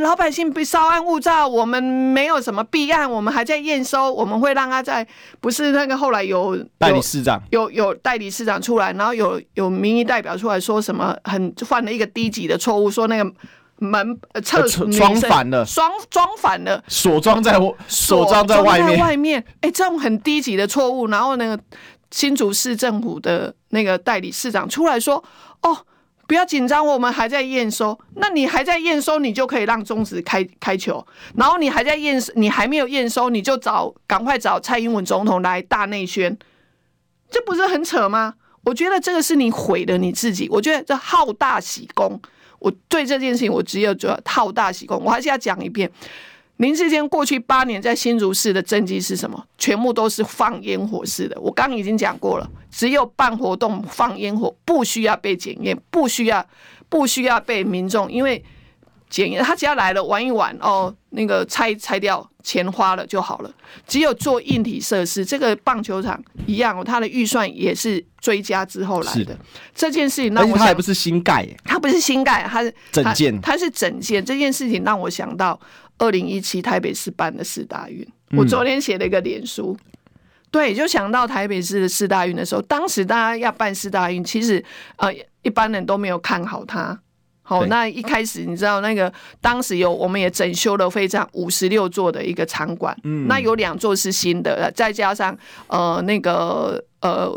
[0.02, 5.08] 老百姓被稍安勿躁，我们没有什么弊案，我们还在验收，我们会让他在
[5.40, 7.40] 不是那个后来有，有代理市长。
[7.52, 13.32] 有有代理市长出来，然后有有民意代表出来说什么很犯了一个低级的错误，说那个。
[13.80, 19.00] 门厕所装反了，装装反了，锁装在锁装在外面。
[19.00, 21.58] 外面，哎，这种很低级的错误，然后那个
[22.12, 25.24] 新竹市政府的那个代理市长出来说
[25.64, 25.78] ：“哦，
[26.28, 27.98] 不要紧张，我们还在验收。
[28.16, 31.06] 那你还在验收，你就可以让中职开开球。
[31.36, 36.38] 然后你还在验收，你还没有验收，你就找赶快找蔡英文总统来大内宣，
[37.32, 38.34] 这不是很扯吗？
[38.66, 40.50] 我觉得这个是你毁了你自己。
[40.52, 42.22] 我觉得这好大喜功。”
[42.60, 45.02] 我对这件事情，我只有做好大喜功。
[45.04, 45.90] 我还是要讲一遍，
[46.58, 49.44] 林志坚过去八年在新竹市的政绩是什么？
[49.58, 51.40] 全部都是放烟火式的。
[51.42, 56.46] 我刚已经讲过了，只有办活动放烟火，不需要被检验，不需要
[56.88, 58.44] 不需要被民众，因为。
[59.10, 63.52] 检验他只要来了玩一玩哦，那个拆拆掉，钱花了就好了。
[63.88, 69.26] 只有做硬体设施，这个棒球场一样，他的预算也是追加之后来的。
[69.26, 69.40] 的
[69.74, 74.24] 这件事情让我想，他还不是新盖，他不是新盖，他是整件，他是整建。
[74.24, 75.60] 这件事情让我想到
[75.98, 79.92] 二零一七台北市办的四大运，我昨天写了一个脸书，嗯、
[80.52, 84.64] 对，就想到台北市的四大运的时候，当时大家要办四大运，其实
[84.98, 87.00] 呃一般人都没有看好他。
[87.50, 95.36] 好，那一开始你知道那个当时有我们也整修了非常五十六座的一个场馆，嗯，那有两座是新的，再加上
[95.66, 97.28] 呃那个呃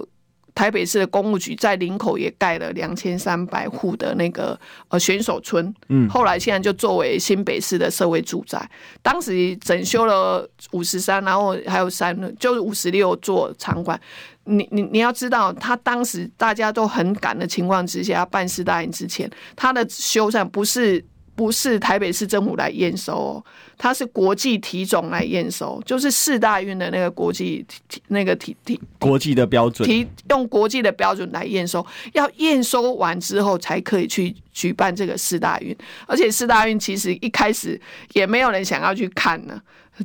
[0.55, 8.71] 台北市的公务局在林口也盖了两千三百户的那个呃选手村，嗯，后来现在就作为新北市的社会住宅，
[9.03, 13.99] 当时整修了五十三，然后还有三就是五十六座场馆。
[14.45, 21.03] 你你你要知道，他当时大家都很赶的情况之下，办事大运之前，他的修缮不是
[21.35, 23.45] 不是台北市政府来验收哦，
[23.79, 35.75] 它是国际体总来验收，就是四大运的那个国际体那个体体国际的标准，提用国际的标准来验收，要验收完之后才可以去举办这个四大运，
[36.07, 37.81] 而且四大运其实一开始
[38.13, 39.61] 也没有人想要去看呢，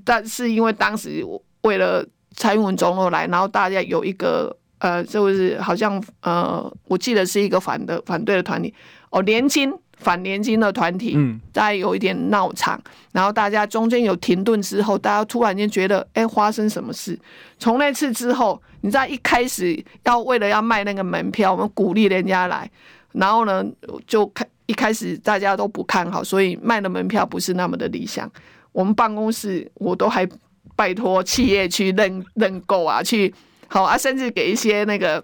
[0.06, 1.24] 但是因为当时
[1.62, 8.74] 为了蔡英文总统来，然后大家有一个呃，就是好像呃，我记得是一个反的反对的团体
[9.10, 12.82] 哦，年金反年金的团体，嗯，大家有一点闹场，
[13.12, 17.20] 然后大家中间有停顿之后，大家突然间觉得，哎、欸，发生什么事？
[17.60, 22.70] 从那次之后，你知道一开始要为了要卖那个门票，我们鼓励人家来，
[23.12, 23.64] 然后呢，
[24.06, 28.30] 就开一开始大家都不看好，所以卖的门票不是那么的理想。
[28.72, 30.28] 我们办公室我都还。
[30.76, 33.34] 拜托企业去认认购啊，去
[33.68, 35.24] 好啊，甚至给一些那个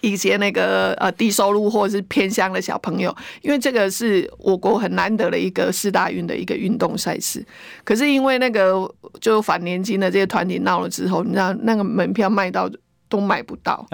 [0.00, 7.44] 一些那个呃低收入或者是偏乡的小朋友，因为这个是我国很难得的一个四大运的一个运动赛事。
[7.84, 12.70] 可是因为那个就反年轻的这些团体闹了之后，你知道那个门票卖到
[13.08, 13.86] 都买不到。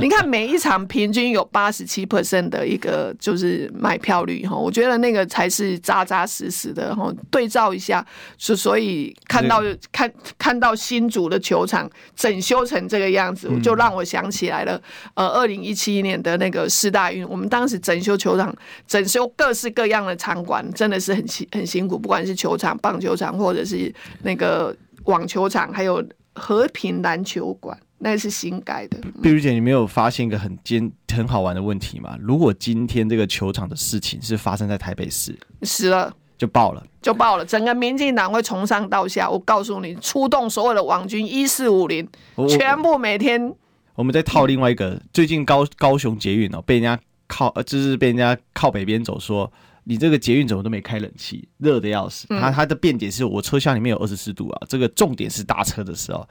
[0.00, 7.12] 你看每一场平均有八十七 percent 的一个就是买票率哈，我觉得那个才是扎扎实实的哈。
[7.30, 8.04] 对照一下，
[8.38, 14.80] 所所以看到看看到新竹的球场整修成这个样子，就让我想起来了。
[15.14, 18.54] 呃，二零一七年的那个世大运，我们当时整修球场，
[18.86, 27.76] 整修各式各样的场馆，真的是很辛很辛苦，不管是球场、棒球场，或者是那个网球场，还有和平篮球馆。
[28.04, 28.98] 那是新盖的。
[29.22, 32.16] 碧如姐，你没有发现一个很尖、很好玩的问题吗？
[32.20, 37.44] 如果今天这个球场的事情是发生在台北市，死了就爆了，就爆了。
[37.44, 42.08] 整个民进党会从上到下，我告诉你，出动所有的网军一四五零，
[42.48, 43.54] 全部每天。
[43.94, 49.48] 我们再套另外一个，嗯、最近高高雄捷运哦，被人家靠，就是被人家靠北边走说，
[49.84, 52.26] 你这个捷运怎么都没开冷气，热的要死。
[52.26, 56.28] 他、嗯、他的辩解是我车厢里面有二十四度啊，这个重点是搭车的时候。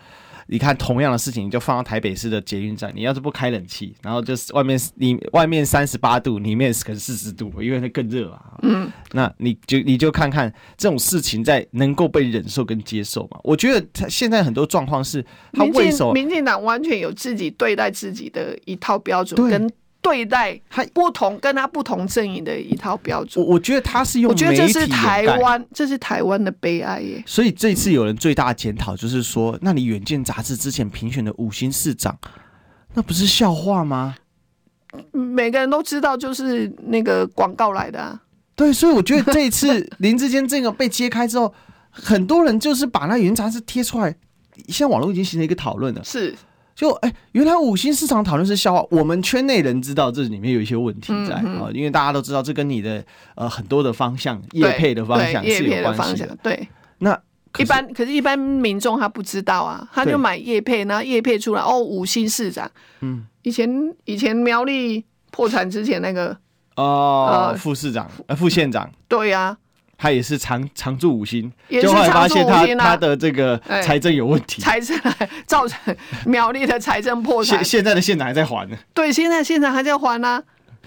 [0.47, 8.57] 你看，同样的事情，你就放到台北市的捷运站，你要是不开冷气，然后就是外面你外面三十八度，里面可能四十度，因为它更热啊。
[8.63, 13.39] 嗯，那你就你就看看这种事情在能够被忍受跟接受吗？
[13.43, 19.71] 我觉得他现在很多状况是，他为什么民进党完全有自己对待自己的一套标准跟。
[20.01, 23.43] 对待他不同，跟他不同阵营的一套标准。
[23.45, 27.23] 我我觉得他是用，我觉得这是台湾，这是台湾的悲哀耶。
[27.25, 32.17] 所以这次有人最大的检讨就是说，那你《远见》杂志之前评选的五星市长，
[32.95, 34.15] 那不是笑话吗？
[35.11, 38.19] 每个人都知道，就是那个广告来的啊。
[38.55, 41.53] 对，所以我觉得这一次 林志坚这个被揭开之后，
[41.89, 44.13] 很多人就是把那《远见》杂志贴出来，
[44.67, 46.03] 现在网络已经形成一个讨论了。
[46.03, 46.35] 是。
[46.81, 48.83] 就哎、欸，原来五星市场讨论是笑话。
[48.89, 56.35] 我们圈内人知道这里面有一些问题在啊、嗯嗯，因为大家都知道这跟你的呃很多的方向业配的方向是有关系的。
[56.41, 56.67] 对，
[56.97, 57.15] 那
[57.59, 62.67] 一般可是，一般民众他不知道啊，他就买业配，然后业配出来哦，五星市长。
[63.01, 63.69] 嗯，以前
[64.05, 66.35] 以前苗栗破产之前那个
[66.77, 68.89] 哦、呃，副市长呃副县长。
[69.07, 69.57] 对呀、啊。
[70.01, 74.99] 他也是常常驻五星，就后来发现他他的这个财政有问题，财政
[75.45, 77.59] 造成 苗栗的财政破产。
[77.59, 78.75] 现现在的县长还在还呢。
[78.95, 80.43] 对，现在县长还在还呢、啊。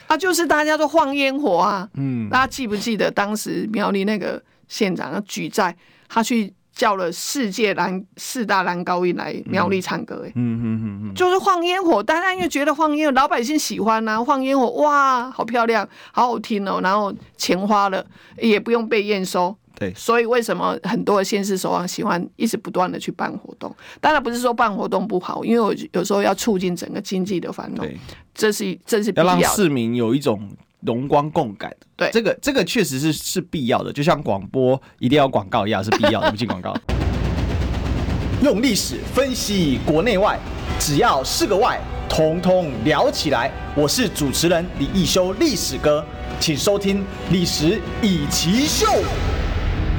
[0.08, 1.88] 啊，就是大家都放烟火啊。
[1.94, 5.76] 嗯，大家记不记得当时苗栗那个县长要举债，
[6.08, 6.52] 他去。
[6.74, 18.04] 叫了世界男四大男高音来苗栗唱歌，哎，嗯嗯嗯嗯，就是放烟火，大家因为觉得放烟火，老百姓喜欢呐、啊，放烟火哇，好漂亮，好好听哦，然后钱花了
[18.38, 23.74] 也不用被验收，对，所以为什么很多的县市首长喜欢一直不断的去办活动？
[24.00, 27.88] 当然不是说办活动不好，因为我有时候要促进整个经济的繁荣，
[28.34, 30.50] 这是这是要让市民有一种。
[30.84, 36.74] 荣光共感，对这个这个确实是是必要的，就像广播一定要广告一样是必要的，不进广告。
[38.42, 40.38] 用历史分析国内外，
[40.78, 43.50] 只要是个“外”，统统聊起来。
[43.74, 46.04] 我是主持人李一修，历史哥，
[46.38, 46.98] 请收听
[47.30, 48.86] 《历史易起秀》。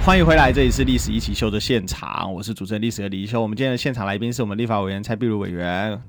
[0.06, 3.41] 欢迎回来，这里是《历史一起秀》的现场，我是主持人历史哥李易修。
[3.41, 6.00] 我们今天的现场来宾是我们立法委员蔡碧如委员，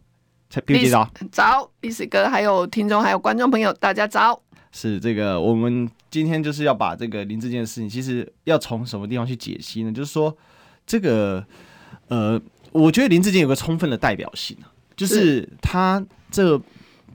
[0.50, 4.42] 蔡碧如早，早，历史哥，还有听众，还有观众朋友，大家早。
[4.76, 9.90] 是这个，我们今天就是要把这个林志坚的事情，其实要从什么地方去解析呢？
[9.90, 10.36] 就是说，
[10.86, 11.42] 这个
[12.08, 12.38] 呃，
[12.72, 16.60] 我觉得林志坚有个充分的代表性啊，就是他这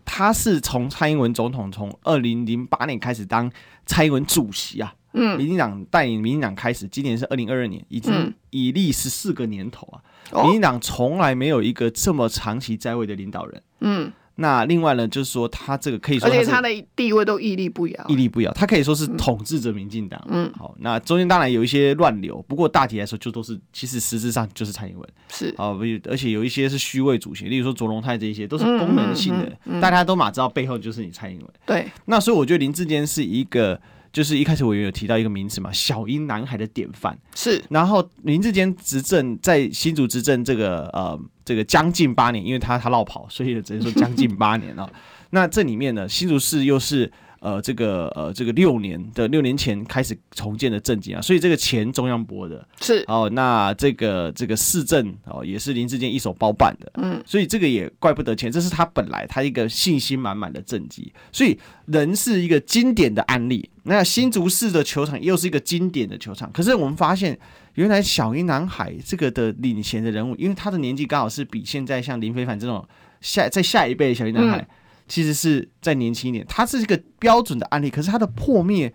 [0.04, 3.52] 他是从蔡英文总统从二零零八年开始当
[3.86, 9.86] 蔡英文主席啊，嗯，民进党带领民进党开始，今年是二零二二年，已经已历十四个年头
[10.32, 14.12] 啊，民进党从来没有一个这么长期在位的领导人，嗯。
[14.36, 18.52] 那另外呢，就是说他这个可以说，而且他的地位都屹立不摇，屹立不摇。
[18.54, 20.22] 他可以说是统治着民进党。
[20.30, 25.78] 嗯，好，那中间当然有一些乱流，不过大体来说就都是，其实实质上就是蔡英文是啊，
[26.10, 31.48] 而且有一些是虚位主席，例如说卓荣泰这一些都是功能性的，嗯嗯嗯、大家都马知道背后就是你蔡英文。
[31.66, 33.80] 对，那所以我觉得林志坚是一个。
[34.14, 37.64] 就是一开始我也有提到一个名词嘛，小英男孩的典范是。
[37.70, 41.18] 然后林志坚执政在新竹执政这个呃
[41.52, 44.90] 这个将近八年，因为他他落跑，所以只能说将近八年了。
[45.32, 47.12] 那这里面呢，新竹市又是。
[47.42, 53.28] 呃，这个呃，这个六年的六年前开始重建的政绩啊，所以这个钱中央拨的，是哦。
[53.34, 63.68] 那这个这个市政哦，也是林志坚一手包办的，嗯，所以这个也怪不得钱，这是他本来他一个信心满满的政绩，所以人是一个经典的案例。
[63.82, 67.36] 那新竹市的球场又是一个经典的球场，可是我们发现，
[67.74, 72.88] 原来小英男孩这个的领衔的人物，因为他的年纪刚好是比现在像林非凡这种
[73.20, 74.60] 下在下一辈的小英男孩。
[74.60, 74.68] 嗯
[75.12, 78.94] 其实是再年轻一点，它是一个标准的案例，可是它的破灭，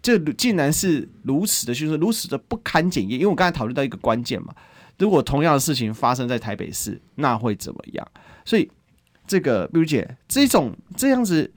[0.00, 3.18] 这竟然是如此的，就是如此的不堪检验。
[3.18, 4.54] 因为我刚才讨论到一个关键嘛，
[4.98, 8.06] 如果同样的事情发生在台北市，那会怎么样？
[8.44, 8.70] 所以
[9.26, 11.52] 这个比如姐这种这样子，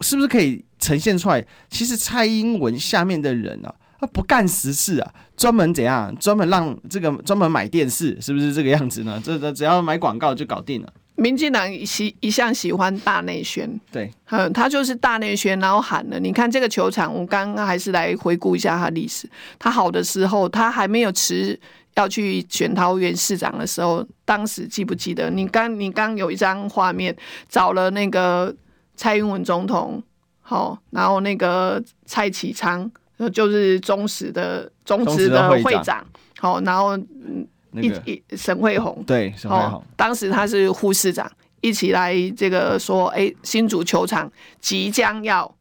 [0.00, 1.46] 是不是可以呈现出来？
[1.70, 6.12] 其实蔡英文下面的人啊，他不干实事啊，专门怎样？
[6.18, 9.22] 专门让这个专门买电视，是不是这个样子呢？
[9.24, 10.92] 这这只要买广告就搞定了。
[11.16, 16.18] 民进党喜一向喜欢大内宣，对，嗯，他就是大内宣，然后喊了。
[16.18, 19.30] 你看这个球场，我刚刚还是来回顾一下他历史。
[19.58, 21.58] 他好的时候，他还没有辞
[21.94, 25.30] 要去选桃园市长的时候，当时记不记得？
[25.30, 27.16] 你刚你刚有一张画面，
[27.48, 28.52] 找了那个
[28.96, 30.02] 蔡英文总统，
[30.40, 32.90] 好，然后那个蔡启昌，
[33.32, 36.04] 就是中时的中职的会长，
[36.40, 37.46] 好，然后嗯。
[37.80, 45.52] 一一沈惠虹对沈慧虹，当时他是副市长，一起来这个说，哎、欸，新竹球场即将要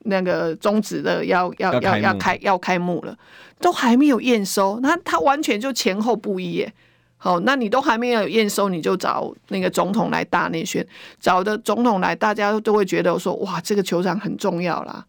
[0.00, 3.16] 那个终止的要要要要开要开幕了，
[3.60, 6.72] 都还没有验收，那他完全就前后不一耶。
[7.20, 10.86] 好，那你都还没有验收，你就找那个总统来大内宣，
[11.18, 15.04] 找的总统来，大家都会觉得说，哇，这个球场很重要啦。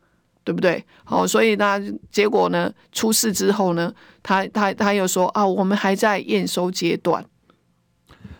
[0.49, 0.83] 对不对？
[1.03, 1.79] 好，所以那，
[2.09, 3.93] 结果呢，出事之后呢，
[4.23, 7.23] 他他他又说啊，我们还在验收阶段。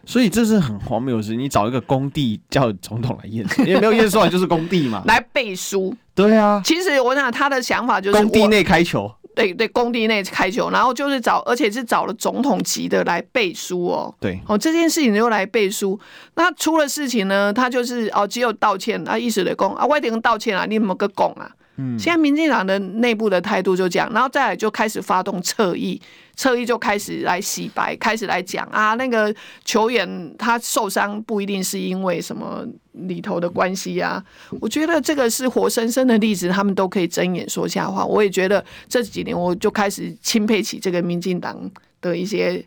[0.07, 1.35] 所以这是很荒谬的事。
[1.35, 5.95] 你找一个工地叫总统来验收， 也没有验收完就是工地嘛，来背书。
[6.15, 14.11] 对啊，其实我想他的想法就是工地内开球，对对，工地内开球，然后就是找，而且是找了总统级的来背书哦。
[14.19, 15.99] 对，哦，这件事情又来背书，
[16.33, 21.51] 那出了事情呢，他就是哦，只有道歉啊，意思的讲啊，外地人道歉啊，你怎么个讲啊？
[21.97, 26.01] 现在民进党的内部的态度就这样，然后再来就开始发动侧翼，
[26.35, 29.33] 侧翼就开始来洗白，开始来讲啊，那个
[29.65, 34.23] 球员他受伤不一定是因为什么里头的关系啊。
[34.61, 38.05] 我觉得这个是活生生的例子，他们都可以睁眼说瞎话。
[38.05, 41.69] 我也觉得这几年我就开始钦佩起这个民进党
[42.01, 42.63] 的一些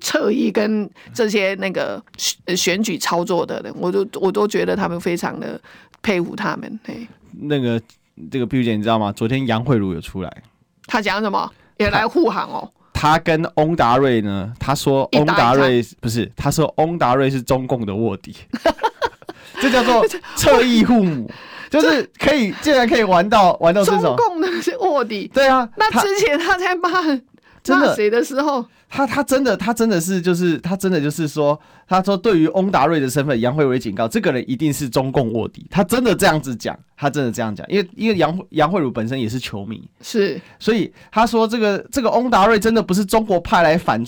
[0.00, 2.02] 侧翼跟这些那个
[2.56, 5.60] 选举操作的人，我都我都觉得他们非常的
[6.02, 6.80] 佩服他们。
[6.84, 7.06] 嘿，
[7.42, 7.80] 那个。
[8.30, 9.12] 这个碧如姐你知道吗？
[9.12, 10.42] 昨天杨慧茹有出来，
[10.86, 11.50] 她讲什么？
[11.78, 12.70] 也来护航哦。
[12.92, 14.52] 他跟翁达瑞呢？
[14.58, 18.34] 他说翁达瑞不是，他说翁达瑞是中共的卧底，
[19.62, 20.04] 这叫做
[20.34, 21.30] 侧翼护母，
[21.70, 25.30] 就是可以竟然可以玩到玩到这种中共的是卧底。
[25.32, 26.90] 对啊，那之前他在骂
[27.68, 28.66] 骂谁的时候？
[28.88, 44.04] 他他真的他真的是就是他真的就是说，他说对于翁达瑞的身份，杨慧茹警告这个人一定是中共卧底，他真的这样子讲，他真的这样讲，因为因为杨杨慧茹本身也是球迷，是，所以他说这个这个翁达瑞真的不是中国派来反。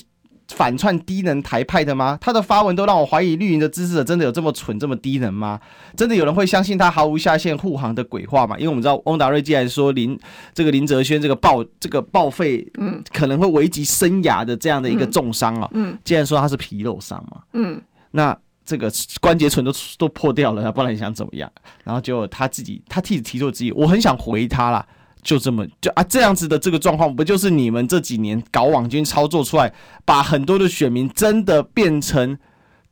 [0.50, 2.18] 反串低能台派的吗？
[2.20, 5.60] 他的发文都让我怀疑绿营的支持者真的有这么蠢、这么低能吗？
[5.96, 8.56] 真的有人会相信他毫无下限护航的鬼话吗？
[8.58, 10.18] 因为我们知道翁达瑞既然说林
[10.52, 17.80] 这个林哲轩这个报这个报废，嗯，可能会危及生涯的这样的一个重伤啊，嗯，既然说他是皮肉伤嘛，嗯，
[18.10, 18.90] 那这个
[19.20, 21.50] 关节唇都都破掉了，不然你想怎么样？
[21.84, 24.86] 然后就他自己他替提出质疑，我很想回他啦。
[25.22, 29.72] 就这么就啊，这样子的这个状况，不就是你们这几年搞网军操作出来，
[30.04, 32.38] 把很多的选民真的变成，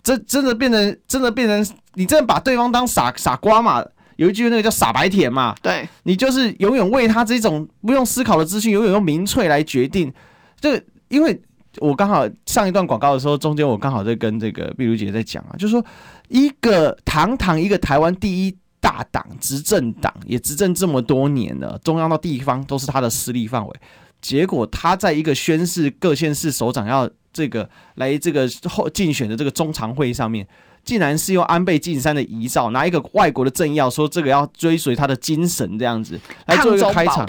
[0.03, 3.85] 真真的变成真的变成，你真的把对方当傻傻瓜嘛？
[4.17, 10.13] 有一句那个叫傻白甜嘛，对，你就是永远为他这种不用思考的资讯，永远用民粹来决定。
[10.61, 11.41] 这个，因为
[11.79, 15.85] 我刚好上一段广告的时候，中间我刚好在跟这个碧如姐在讲啊，就是说
[16.29, 18.57] 一个堂堂一个台湾第一。
[18.81, 23.81] 大党执政党也执政这么多年了，中央到地方都是他的势力范围。
[24.21, 30.47] 结果他在一个宣誓各县市首长要这个来这个后竞选的这个中常会上面，
[30.85, 37.29] 竟然是用安倍晋三的遗照，拿一个外国的政要说这个要追随他的精神这样子来做一个开场。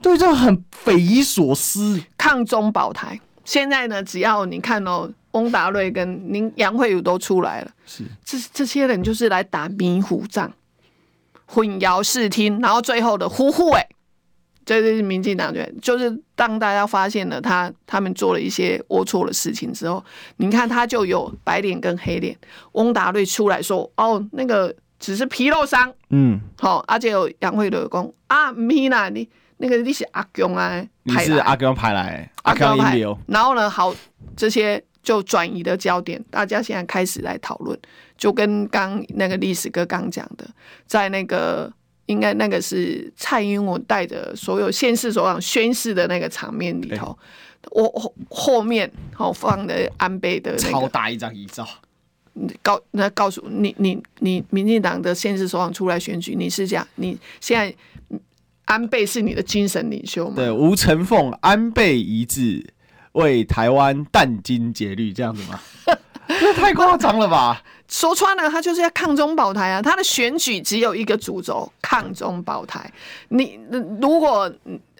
[0.00, 2.02] 对，这很匪夷所思。
[2.16, 10.50] 抗中保台，现在呢，只要你看哦，翁达瑞跟您杨慧如都出来了，是这这些人就是来打迷糊仗。
[11.52, 13.86] 混淆视听，然后最后的呼呼哎，
[14.64, 20.02] 这是民进党员，就是当大家发现了他他们做了一些龌龊的事情之后，
[20.36, 22.34] 你看他就有白脸跟黑脸。
[22.72, 29.28] 翁达瑞出来说：“哦，那个只是皮肉伤，嗯，好、哦，而且有杨慧的讲啊，咪啦，你
[29.58, 33.94] 那个你是阿公啊，你是阿公派来，阿公派，然后呢，好，
[34.34, 37.78] 这些就转移的焦点，大家现在开始来讨论。”
[38.16, 40.48] 就跟刚那个历史哥刚讲的，
[40.86, 41.72] 在那个
[42.06, 47.18] 应该那个是蔡英文带着所有县市首长宣誓的那个场面里头，
[47.72, 51.66] 我后后面好放的安倍的、那个、超大一张遗照，
[52.62, 57.74] 告那告诉你你你民进党的县市首长出来选举，你是这样，你现在
[58.66, 60.36] 安倍是你的精神领袖吗？
[60.36, 62.71] 对，吴成凤安倍遗志
[63.12, 65.60] 为台湾殚精竭虑这样子吗？
[66.40, 67.62] 这太夸张了吧？
[67.88, 69.82] 说穿了，他就是要抗中保台啊！
[69.82, 72.90] 他的选举只有一个主轴，抗中保台。
[73.28, 73.60] 你
[74.00, 74.50] 如果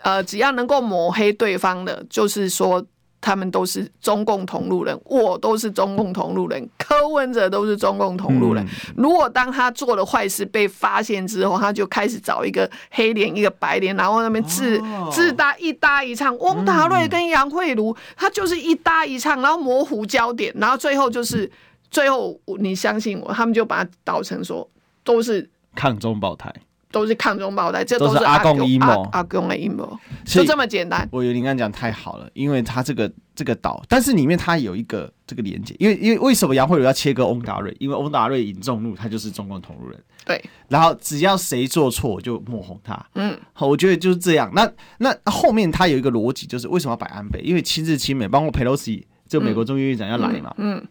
[0.02, 2.84] 呃，只要能够抹黑对方的，就是说。
[3.22, 8.66] 他们都是中共同路人，我都是中共同路人，柯文哲都是中共同路人。
[8.96, 21.48] 如果当他做了坏事被发现之后，他就开始找一个黑脸一个白脸，然后那边自自搭一搭一唱，翁达瑞跟杨慧如，他就是一搭一唱，然后模糊焦点，然后最后就是
[21.92, 24.68] 最后你相信我，他们就把它导成说
[25.04, 26.52] 都是抗中保台。
[26.92, 31.08] 都是抗中保台，这都是阿共阴谋，阿共的阴谋，就这么简单。
[31.10, 37.74] 我觉得你刚刚讲太好了，因为他这个这个岛，但是里面他有一个这个连接，因为因为为什么杨慧如要切割翁达瑞？
[37.80, 39.98] 因为翁达瑞引众怒，他就是中共同路人。
[40.24, 43.04] 对，然后只要谁做错就抹红他。
[43.14, 44.48] 嗯，好，我觉得就是这样。
[44.54, 47.40] 那那后面他有一个逻辑，就是为什么要摆安倍？
[47.40, 50.54] 因为亲日亲美，包括佩洛西就美国众议院长要来嘛。
[50.58, 50.88] 嗯，嗯，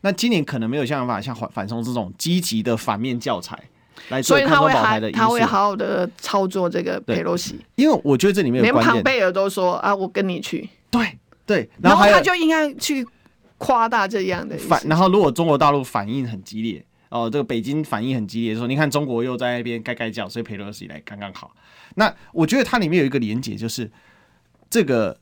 [0.00, 3.58] 那今年可能没有像法像反反送这种积极的反面教材。
[4.22, 13.06] 所以他会还他会好好的操作这个佩洛西，因为我觉得这里面连庞贝尔都说啊，我跟你去，对对，然后他就应该去
[13.58, 14.80] 夸大这样的反。
[14.86, 21.52] 然后如果中国大陆反应很激烈，哦，这个北京反应很激烈，说你看中国又在那边盖盖叫，所以佩洛西来刚刚好。
[21.96, 23.90] 那我觉得它里面有一个连结，就是
[24.68, 25.18] 这个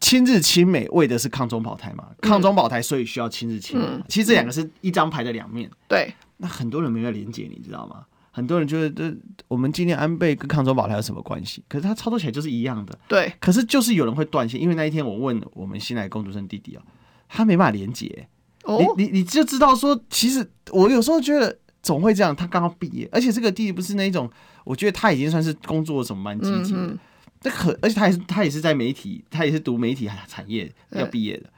[0.00, 3.86] 亲日亲美为的是抗中保台嘛，抗中保台所以需要亲日亲美。
[4.08, 5.70] 其实这两个是一张牌的两面。
[5.88, 8.04] 对，那很多人没有连结，你知道吗？
[8.40, 9.16] 很多人觉得，这
[9.48, 11.62] 我们今天安倍跟抗中保台有什么关系？
[11.68, 12.98] 可是他操作起来就是一样的。
[13.06, 13.30] 对。
[13.38, 16.82] 可是就是有人会断线，因为那一天我问我们新来工读生弟弟哦，
[17.28, 18.26] 他没办法连接。
[18.64, 18.94] 哦。
[18.96, 22.34] 你你你就知道说，其实我有时候觉得总会这样。
[22.34, 24.30] 他刚刚毕业，而且这个弟弟不是那一种，
[24.64, 26.96] 我觉得他已经算是工作什么蛮积极的。
[27.42, 31.50] 那可而且他也是他也是在媒体，他也是读媒体产业要毕业的。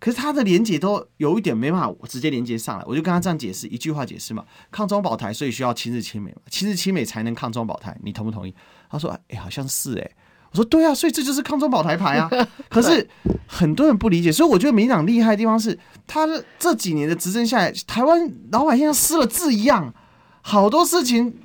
[0.00, 8.54] 可是他的连接都有一点没办法我直接连接上来，我就跟他这样解释一句话解释嘛，抗中保台，所以需要亲日亲美嘛，亲日亲美才能抗中保台，你同不同意？
[8.90, 10.16] 他说，哎、欸，好像是哎、欸，
[10.52, 12.30] 我说对啊，所以这就是抗中保台牌啊。
[12.70, 13.06] 可是
[13.46, 16.26] 很多人不理解，所以我觉得民党厉害的地方是，他
[16.58, 19.92] 这几年的执政下来，台湾老百姓像失了智一样，
[20.40, 21.36] 好多事情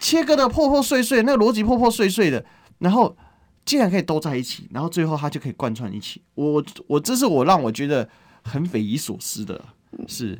[0.00, 2.44] 切割的破破碎碎，那个逻辑破破碎碎的，
[2.80, 3.16] 然后。
[3.70, 6.20] 竟然可以都在一起，然后最后他就可以贯穿一起。
[6.34, 8.08] 我我这是我让我觉得
[8.42, 9.64] 很匪夷所思的，
[10.08, 10.36] 是，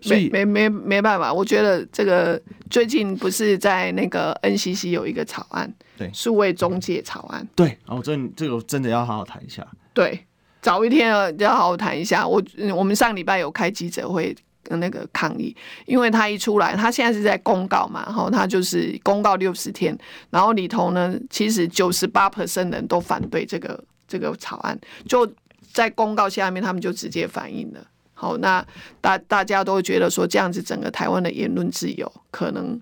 [0.00, 1.34] 所以没没没，没办法。
[1.34, 7.76] 我觉得这个最近不是在那个 NCC 有一个草案，对，数位中介草案，对。
[7.84, 10.24] 然后这这个真的要好好谈一下，对，
[10.62, 11.10] 早一天
[11.40, 12.24] 要好好谈一下。
[12.24, 12.40] 我
[12.76, 14.36] 我们上礼拜有开记者会。
[14.76, 15.56] 那个抗议，
[15.86, 19.96] 因为他一出来，他现在是在公告嘛，然后他就是公告六十天，
[20.30, 25.26] 然后里头呢，其实九十八 percent 人都反对这个这个草案，就
[25.72, 27.80] 在公告下面，他们就直接反映了。
[28.14, 28.64] 好，那
[29.00, 32.80] 大大家都觉得说这样子，整个台湾的言论自由可能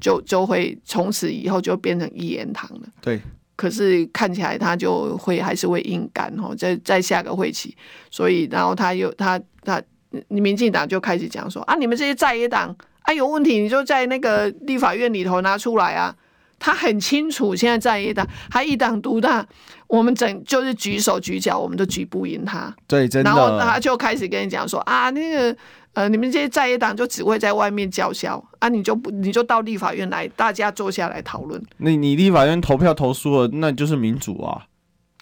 [0.00, 2.88] 就就会从此以后就变成一言堂了。
[3.00, 3.20] 对，
[3.56, 7.76] 可是看起来他就会还是会硬干哈，在在下个会期，
[8.10, 9.82] 所以然后他又他他。
[10.28, 16.14] 你民进党就开始讲说啊，你们这些在野党啊有问题，你就在那个立法院里头拿出来啊。
[16.56, 19.44] 他很清楚，现在在野党他一党独大，
[19.86, 22.74] 我们整就是举手举脚，我们都举不赢他。
[22.86, 23.30] 对，真的。
[23.30, 25.54] 然后他就开始跟你讲说啊，那个
[25.92, 31.60] 呃，你们这些在野党就只会在外面叫嚣啊，你就不你就到立法院来，大家坐下来讨论。
[31.78, 34.62] 你你立法院投票投输了，那就是民主啊。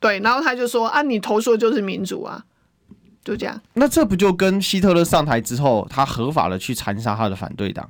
[0.01, 2.45] 对，然后他就说啊，你投诉就是民主啊。
[3.25, 7.89] 就这样，那这不就跟希特勒上台之后，他合法的去残杀他的反对党？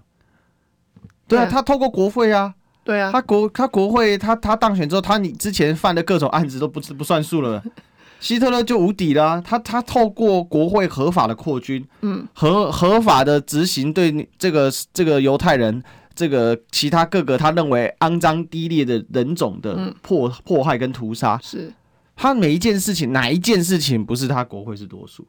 [1.27, 2.53] 对啊，他透过国会啊，
[2.85, 7.63] 对啊，他国他国会他他当选之后，他你之前犯的各种案子都不不算数了，
[8.21, 9.41] 希特勒就无底了。
[9.41, 15.83] 他他透过国会合法的扩军，嗯，合合法的执行对这个这个犹太人
[16.15, 21.41] 这个其他各个他认为肮脏低劣的人种的迫迫害跟屠杀。
[21.43, 21.73] 是。
[22.23, 25.27] 他每一件事情，哪一件事情不是他国会是多数？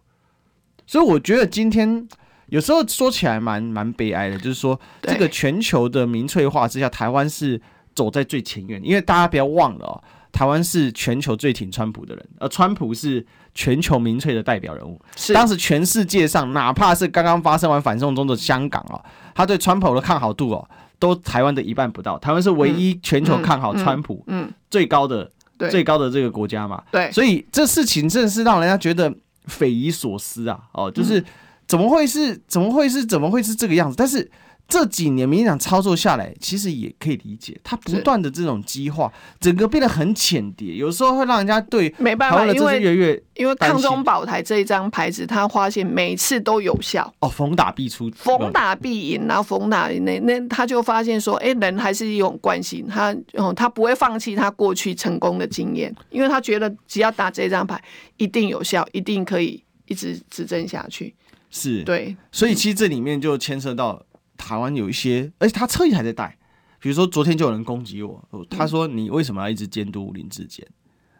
[0.85, 2.07] 所以我觉得今天
[2.49, 7.59] 有时候说起来蛮蛮悲哀的，就是说这个全球的民粹化之下，台湾是
[7.95, 8.79] 走在最前沿。
[8.85, 13.25] 因为大家不要忘了哦，台湾是全球最挺川普的人，而川普是
[13.55, 15.01] 全球民粹的代表人物。
[15.15, 20.69] 是当时全世界上，哪怕是刚刚发生完反送中的香港哦，他对川普的看好度哦，
[20.99, 22.19] 都台湾的一半不到。
[22.19, 25.31] 台湾是唯一全球看好川普嗯最高的。
[25.69, 29.13] 最高的这个国家嘛，对，所以这事情真的是让人家觉得
[29.47, 30.59] 匪夷所思啊！
[30.73, 31.23] 哦，就是
[31.67, 33.95] 怎么会是怎么会是怎么会是这个样子？
[33.97, 34.29] 但是
[34.67, 47.13] 这几年民进党操作下来，其实也可以理解，他不断的这种激化，整个变得很浅碟，有时候会让人家对没办法，因为越越因为抗中保台这一张牌子，他发现每次都有效。
[47.19, 57.79] 哦，逢打必出，逢打必赢，然后逢打那那他就发现说，哎，人还是一种惯性，他哦他不会放弃他过去成功的经验，因为他觉得只要打这张牌
[58.17, 61.13] 一定有效，一定可以一直执政下去。
[61.51, 64.03] 是对，所以其实这里面就牵涉到
[64.43, 66.37] 台湾有一些，而且他侧翼还在带，
[66.79, 70.67] 比如说昨天就有人攻击我，他说你为什么要一直监督林志坚？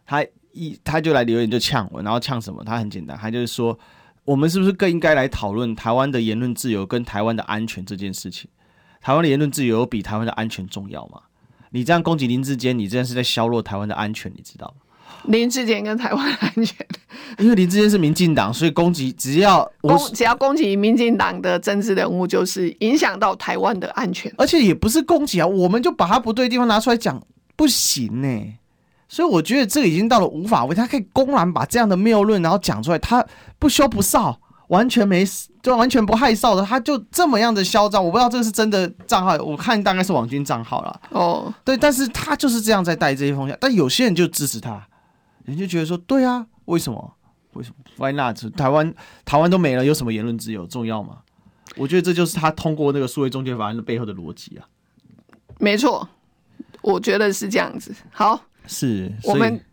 [0.05, 2.61] 他一他就来留言就呛我，然后呛什么？
[2.65, 3.79] 他很简单，他就是说
[4.25, 8.49] 我们是不是更应该来讨论台湾的言论自由跟台湾的安全这件事情？
[8.99, 11.21] 台湾的言论自由比台湾的安全重要吗？
[11.71, 14.83] 你这样攻击林志坚，你这样是在削弱台湾的安全，你知道吗？
[15.25, 16.85] 林志坚跟台湾安全，
[17.37, 24.33] 因为林志坚是民进党，所以攻击只要攻只要攻击民进党的政治人物，就是影响到台湾的安全。
[24.37, 27.21] 而且也不是攻击啊，我们就把他不对的地方拿出来讲，
[27.55, 28.59] 不行呢、欸。
[29.07, 33.23] 所以我觉得这个已经到了无法为他可以公然把这样的谬论然后讲出来，他
[33.59, 34.35] 不羞不臊，
[34.69, 35.23] 完全没
[35.61, 38.03] 就完全不害臊的，他就这么样的嚣张。
[38.03, 41.01] 我不知道这个是真的账号，我看大概是网军账号了。
[41.09, 44.83] 哦，对，但是他就是这样在带这些风向，但有些人就支持他。
[45.45, 47.13] 人就觉得说，对啊，为什么？
[47.53, 48.35] 为什么？Why not？
[48.55, 51.19] 台湾台湾都没了，有什么言论自由重要吗？
[51.75, 54.65] 我觉得这就是他通过那个数位中介法案的背后的逻辑啊。
[55.59, 56.07] 没错，
[56.81, 57.93] 我觉得是这样子。
[58.11, 59.63] 好，是我们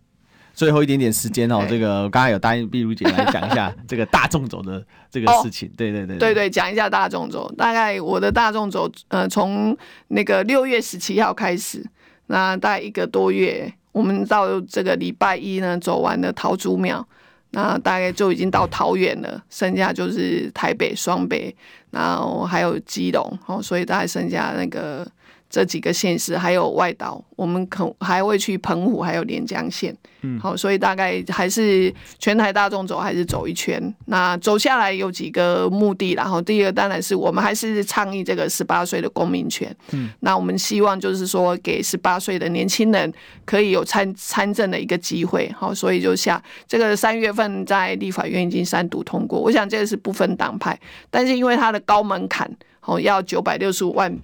[0.53, 1.65] 最后一点点时间哦。
[1.69, 5.69] 这个我刚才有答应碧如姐来讲一下 这个大众走的这个事情。
[5.69, 7.51] 哦、对对对对对，讲一下大众走。
[7.55, 9.75] 大概我的大众走，呃，从
[10.09, 11.83] 那个六月十七号开始，
[12.27, 13.73] 那大概一个多月。
[13.93, 17.07] 我们到这个礼拜一呢，走完了桃竹庙，
[17.51, 21.55] 那大概就已经到桃园了，剩下就是台北、双北，
[21.91, 25.07] 然后还有基隆，哦，所以大概剩下那个。
[25.51, 29.95] 这几个县市还有外岛，我们可还会去澎湖，还有连江县。
[30.23, 33.83] 嗯，好，所以大概还是全台大众走，还是走一圈。
[34.05, 39.75] 那走下来有几个目的，然后第一个当然是我们还是倡议这个十八岁的公民权。
[39.91, 43.13] 嗯，那我们希望就是说给十八岁的年轻人
[43.45, 45.51] 可以有参参政的一个机会。
[45.59, 49.41] 好，所以就下这个三月份在立法院已经三读通过。
[49.41, 50.79] 我想这个是不分党派，
[51.11, 52.49] 但是因为它的高门槛，
[52.83, 54.15] 哦，要九百六十五万。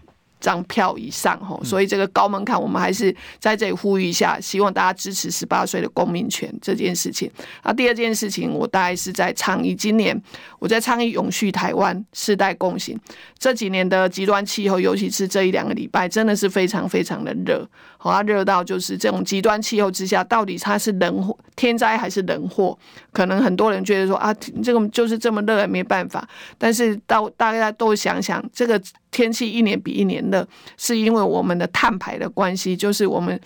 [0.47, 7.29] 张票以上吼，所以这个高门槛，我们还是在这里呼吁一下，希望大家支持十八岁的公民权这件事情。
[7.65, 10.17] 那，第二件事情，我大概是在倡议，今年
[10.61, 12.97] 我在倡议永续台湾世代共行。
[13.37, 17.69] 这几年的极端气候，尤其是这一两个礼拜，真的是非常非常的热，
[18.07, 22.79] 好啊，热到就是这种极端气候之下，到底它是人祸天灾还是人祸？
[23.13, 24.33] 可能很多人觉得说啊，
[24.63, 26.27] 这个就是这么热，也没办法。
[26.57, 28.81] 但是到大家都想想这个。
[29.13, 30.47] 天气一年比一年热，
[30.77, 33.41] 是因为我们的碳排的关系，就是我们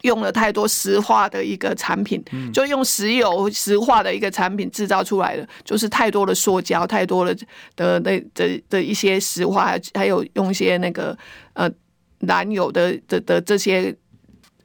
[0.00, 7.34] 用了太多石化的一个产品，就用石油石化的一个产品制造出来的，就是太多的塑胶，太多的
[7.74, 11.14] 的的的的一些石化，还有用一些那个
[11.52, 11.70] 呃
[12.20, 13.94] 燃油的的的这些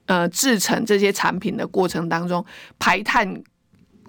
[0.05, 2.45] 呃制成这些产品的过程当中，
[2.79, 3.41] 排碳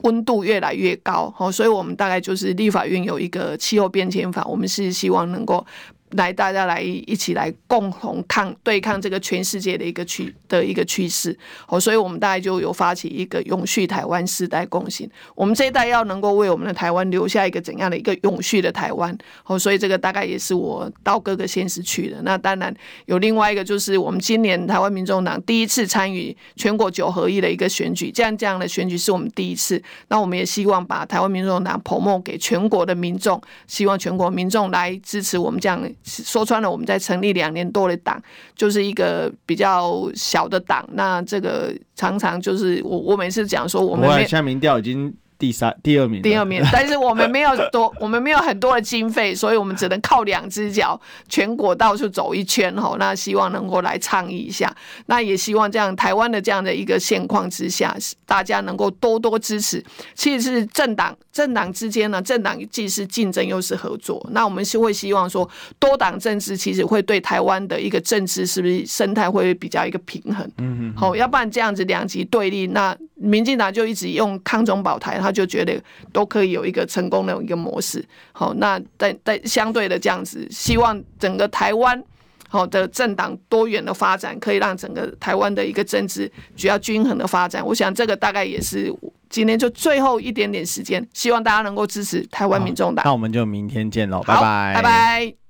[0.02, 5.66] 温度越来越高，好，所以我们大概就是立法院有一个气候变迁法，我们是希望能够。
[6.12, 11.36] 来，大家来一起来共同抗对抗这个全世界的一个趋的一个趋势
[11.68, 15.08] 哦，所以我们大概就有发起一个永续台湾世代共行。
[15.34, 22.20] 我们这一代要能够为我们的台湾留下一个怎样的一个永续的台湾哦，所以这个大概也是我到各个县市去的。
[22.22, 22.74] 那当然
[23.06, 29.82] 有另外一个，就是我们今年台湾民众党第一次参与全国九合一的一个选举，这样这样的选举是我们第一次。
[30.08, 35.82] 那我们也希望把台湾民众党 promo 给全国的民众，希望全国民众来支持我们这样。
[36.04, 38.22] 说穿了，我们在成立两年多的党，
[38.54, 40.88] 就是一个比较小的党。
[40.92, 45.14] 那这个常常就是我，我每次讲说，我们现在民调已经。
[45.42, 46.62] 第三、第二名，第二名。
[46.72, 52.96] 但是我们没有多，我们没有很多的经费，所以我们只能靠两只脚，全国到处走一圈吼。
[52.96, 54.72] 那希望能够来倡议一下，
[55.06, 57.92] 那也希望这样台湾的这样的一个现况之下，
[58.24, 59.84] 大家能够多多支持。
[60.14, 64.24] 其实是政党政党之间呢，政党既是竞争又是合作。
[64.30, 70.48] 那我们是会希望说，多党政治其实会对台湾的一个政治是不是生态会比较一个平衡？
[70.58, 70.94] 嗯嗯。
[70.96, 75.31] 好，要不然这样子两极对立，那民进党就一直用康中保台，他。
[75.32, 75.80] 就觉得
[76.12, 82.02] 都可以有一个成功的一个模式，好，那在在相对的这样子，希望整个台湾
[82.48, 87.64] 好的政党多元的发展，可以让整个台湾的一个政治比较均衡的发展。
[87.64, 88.92] 我想这个大概也是
[89.30, 93.02] 今天就最后一点点时间，希望大家能够支持台湾民众党。
[93.04, 95.41] 那我们就明天见喽，拜拜，拜拜。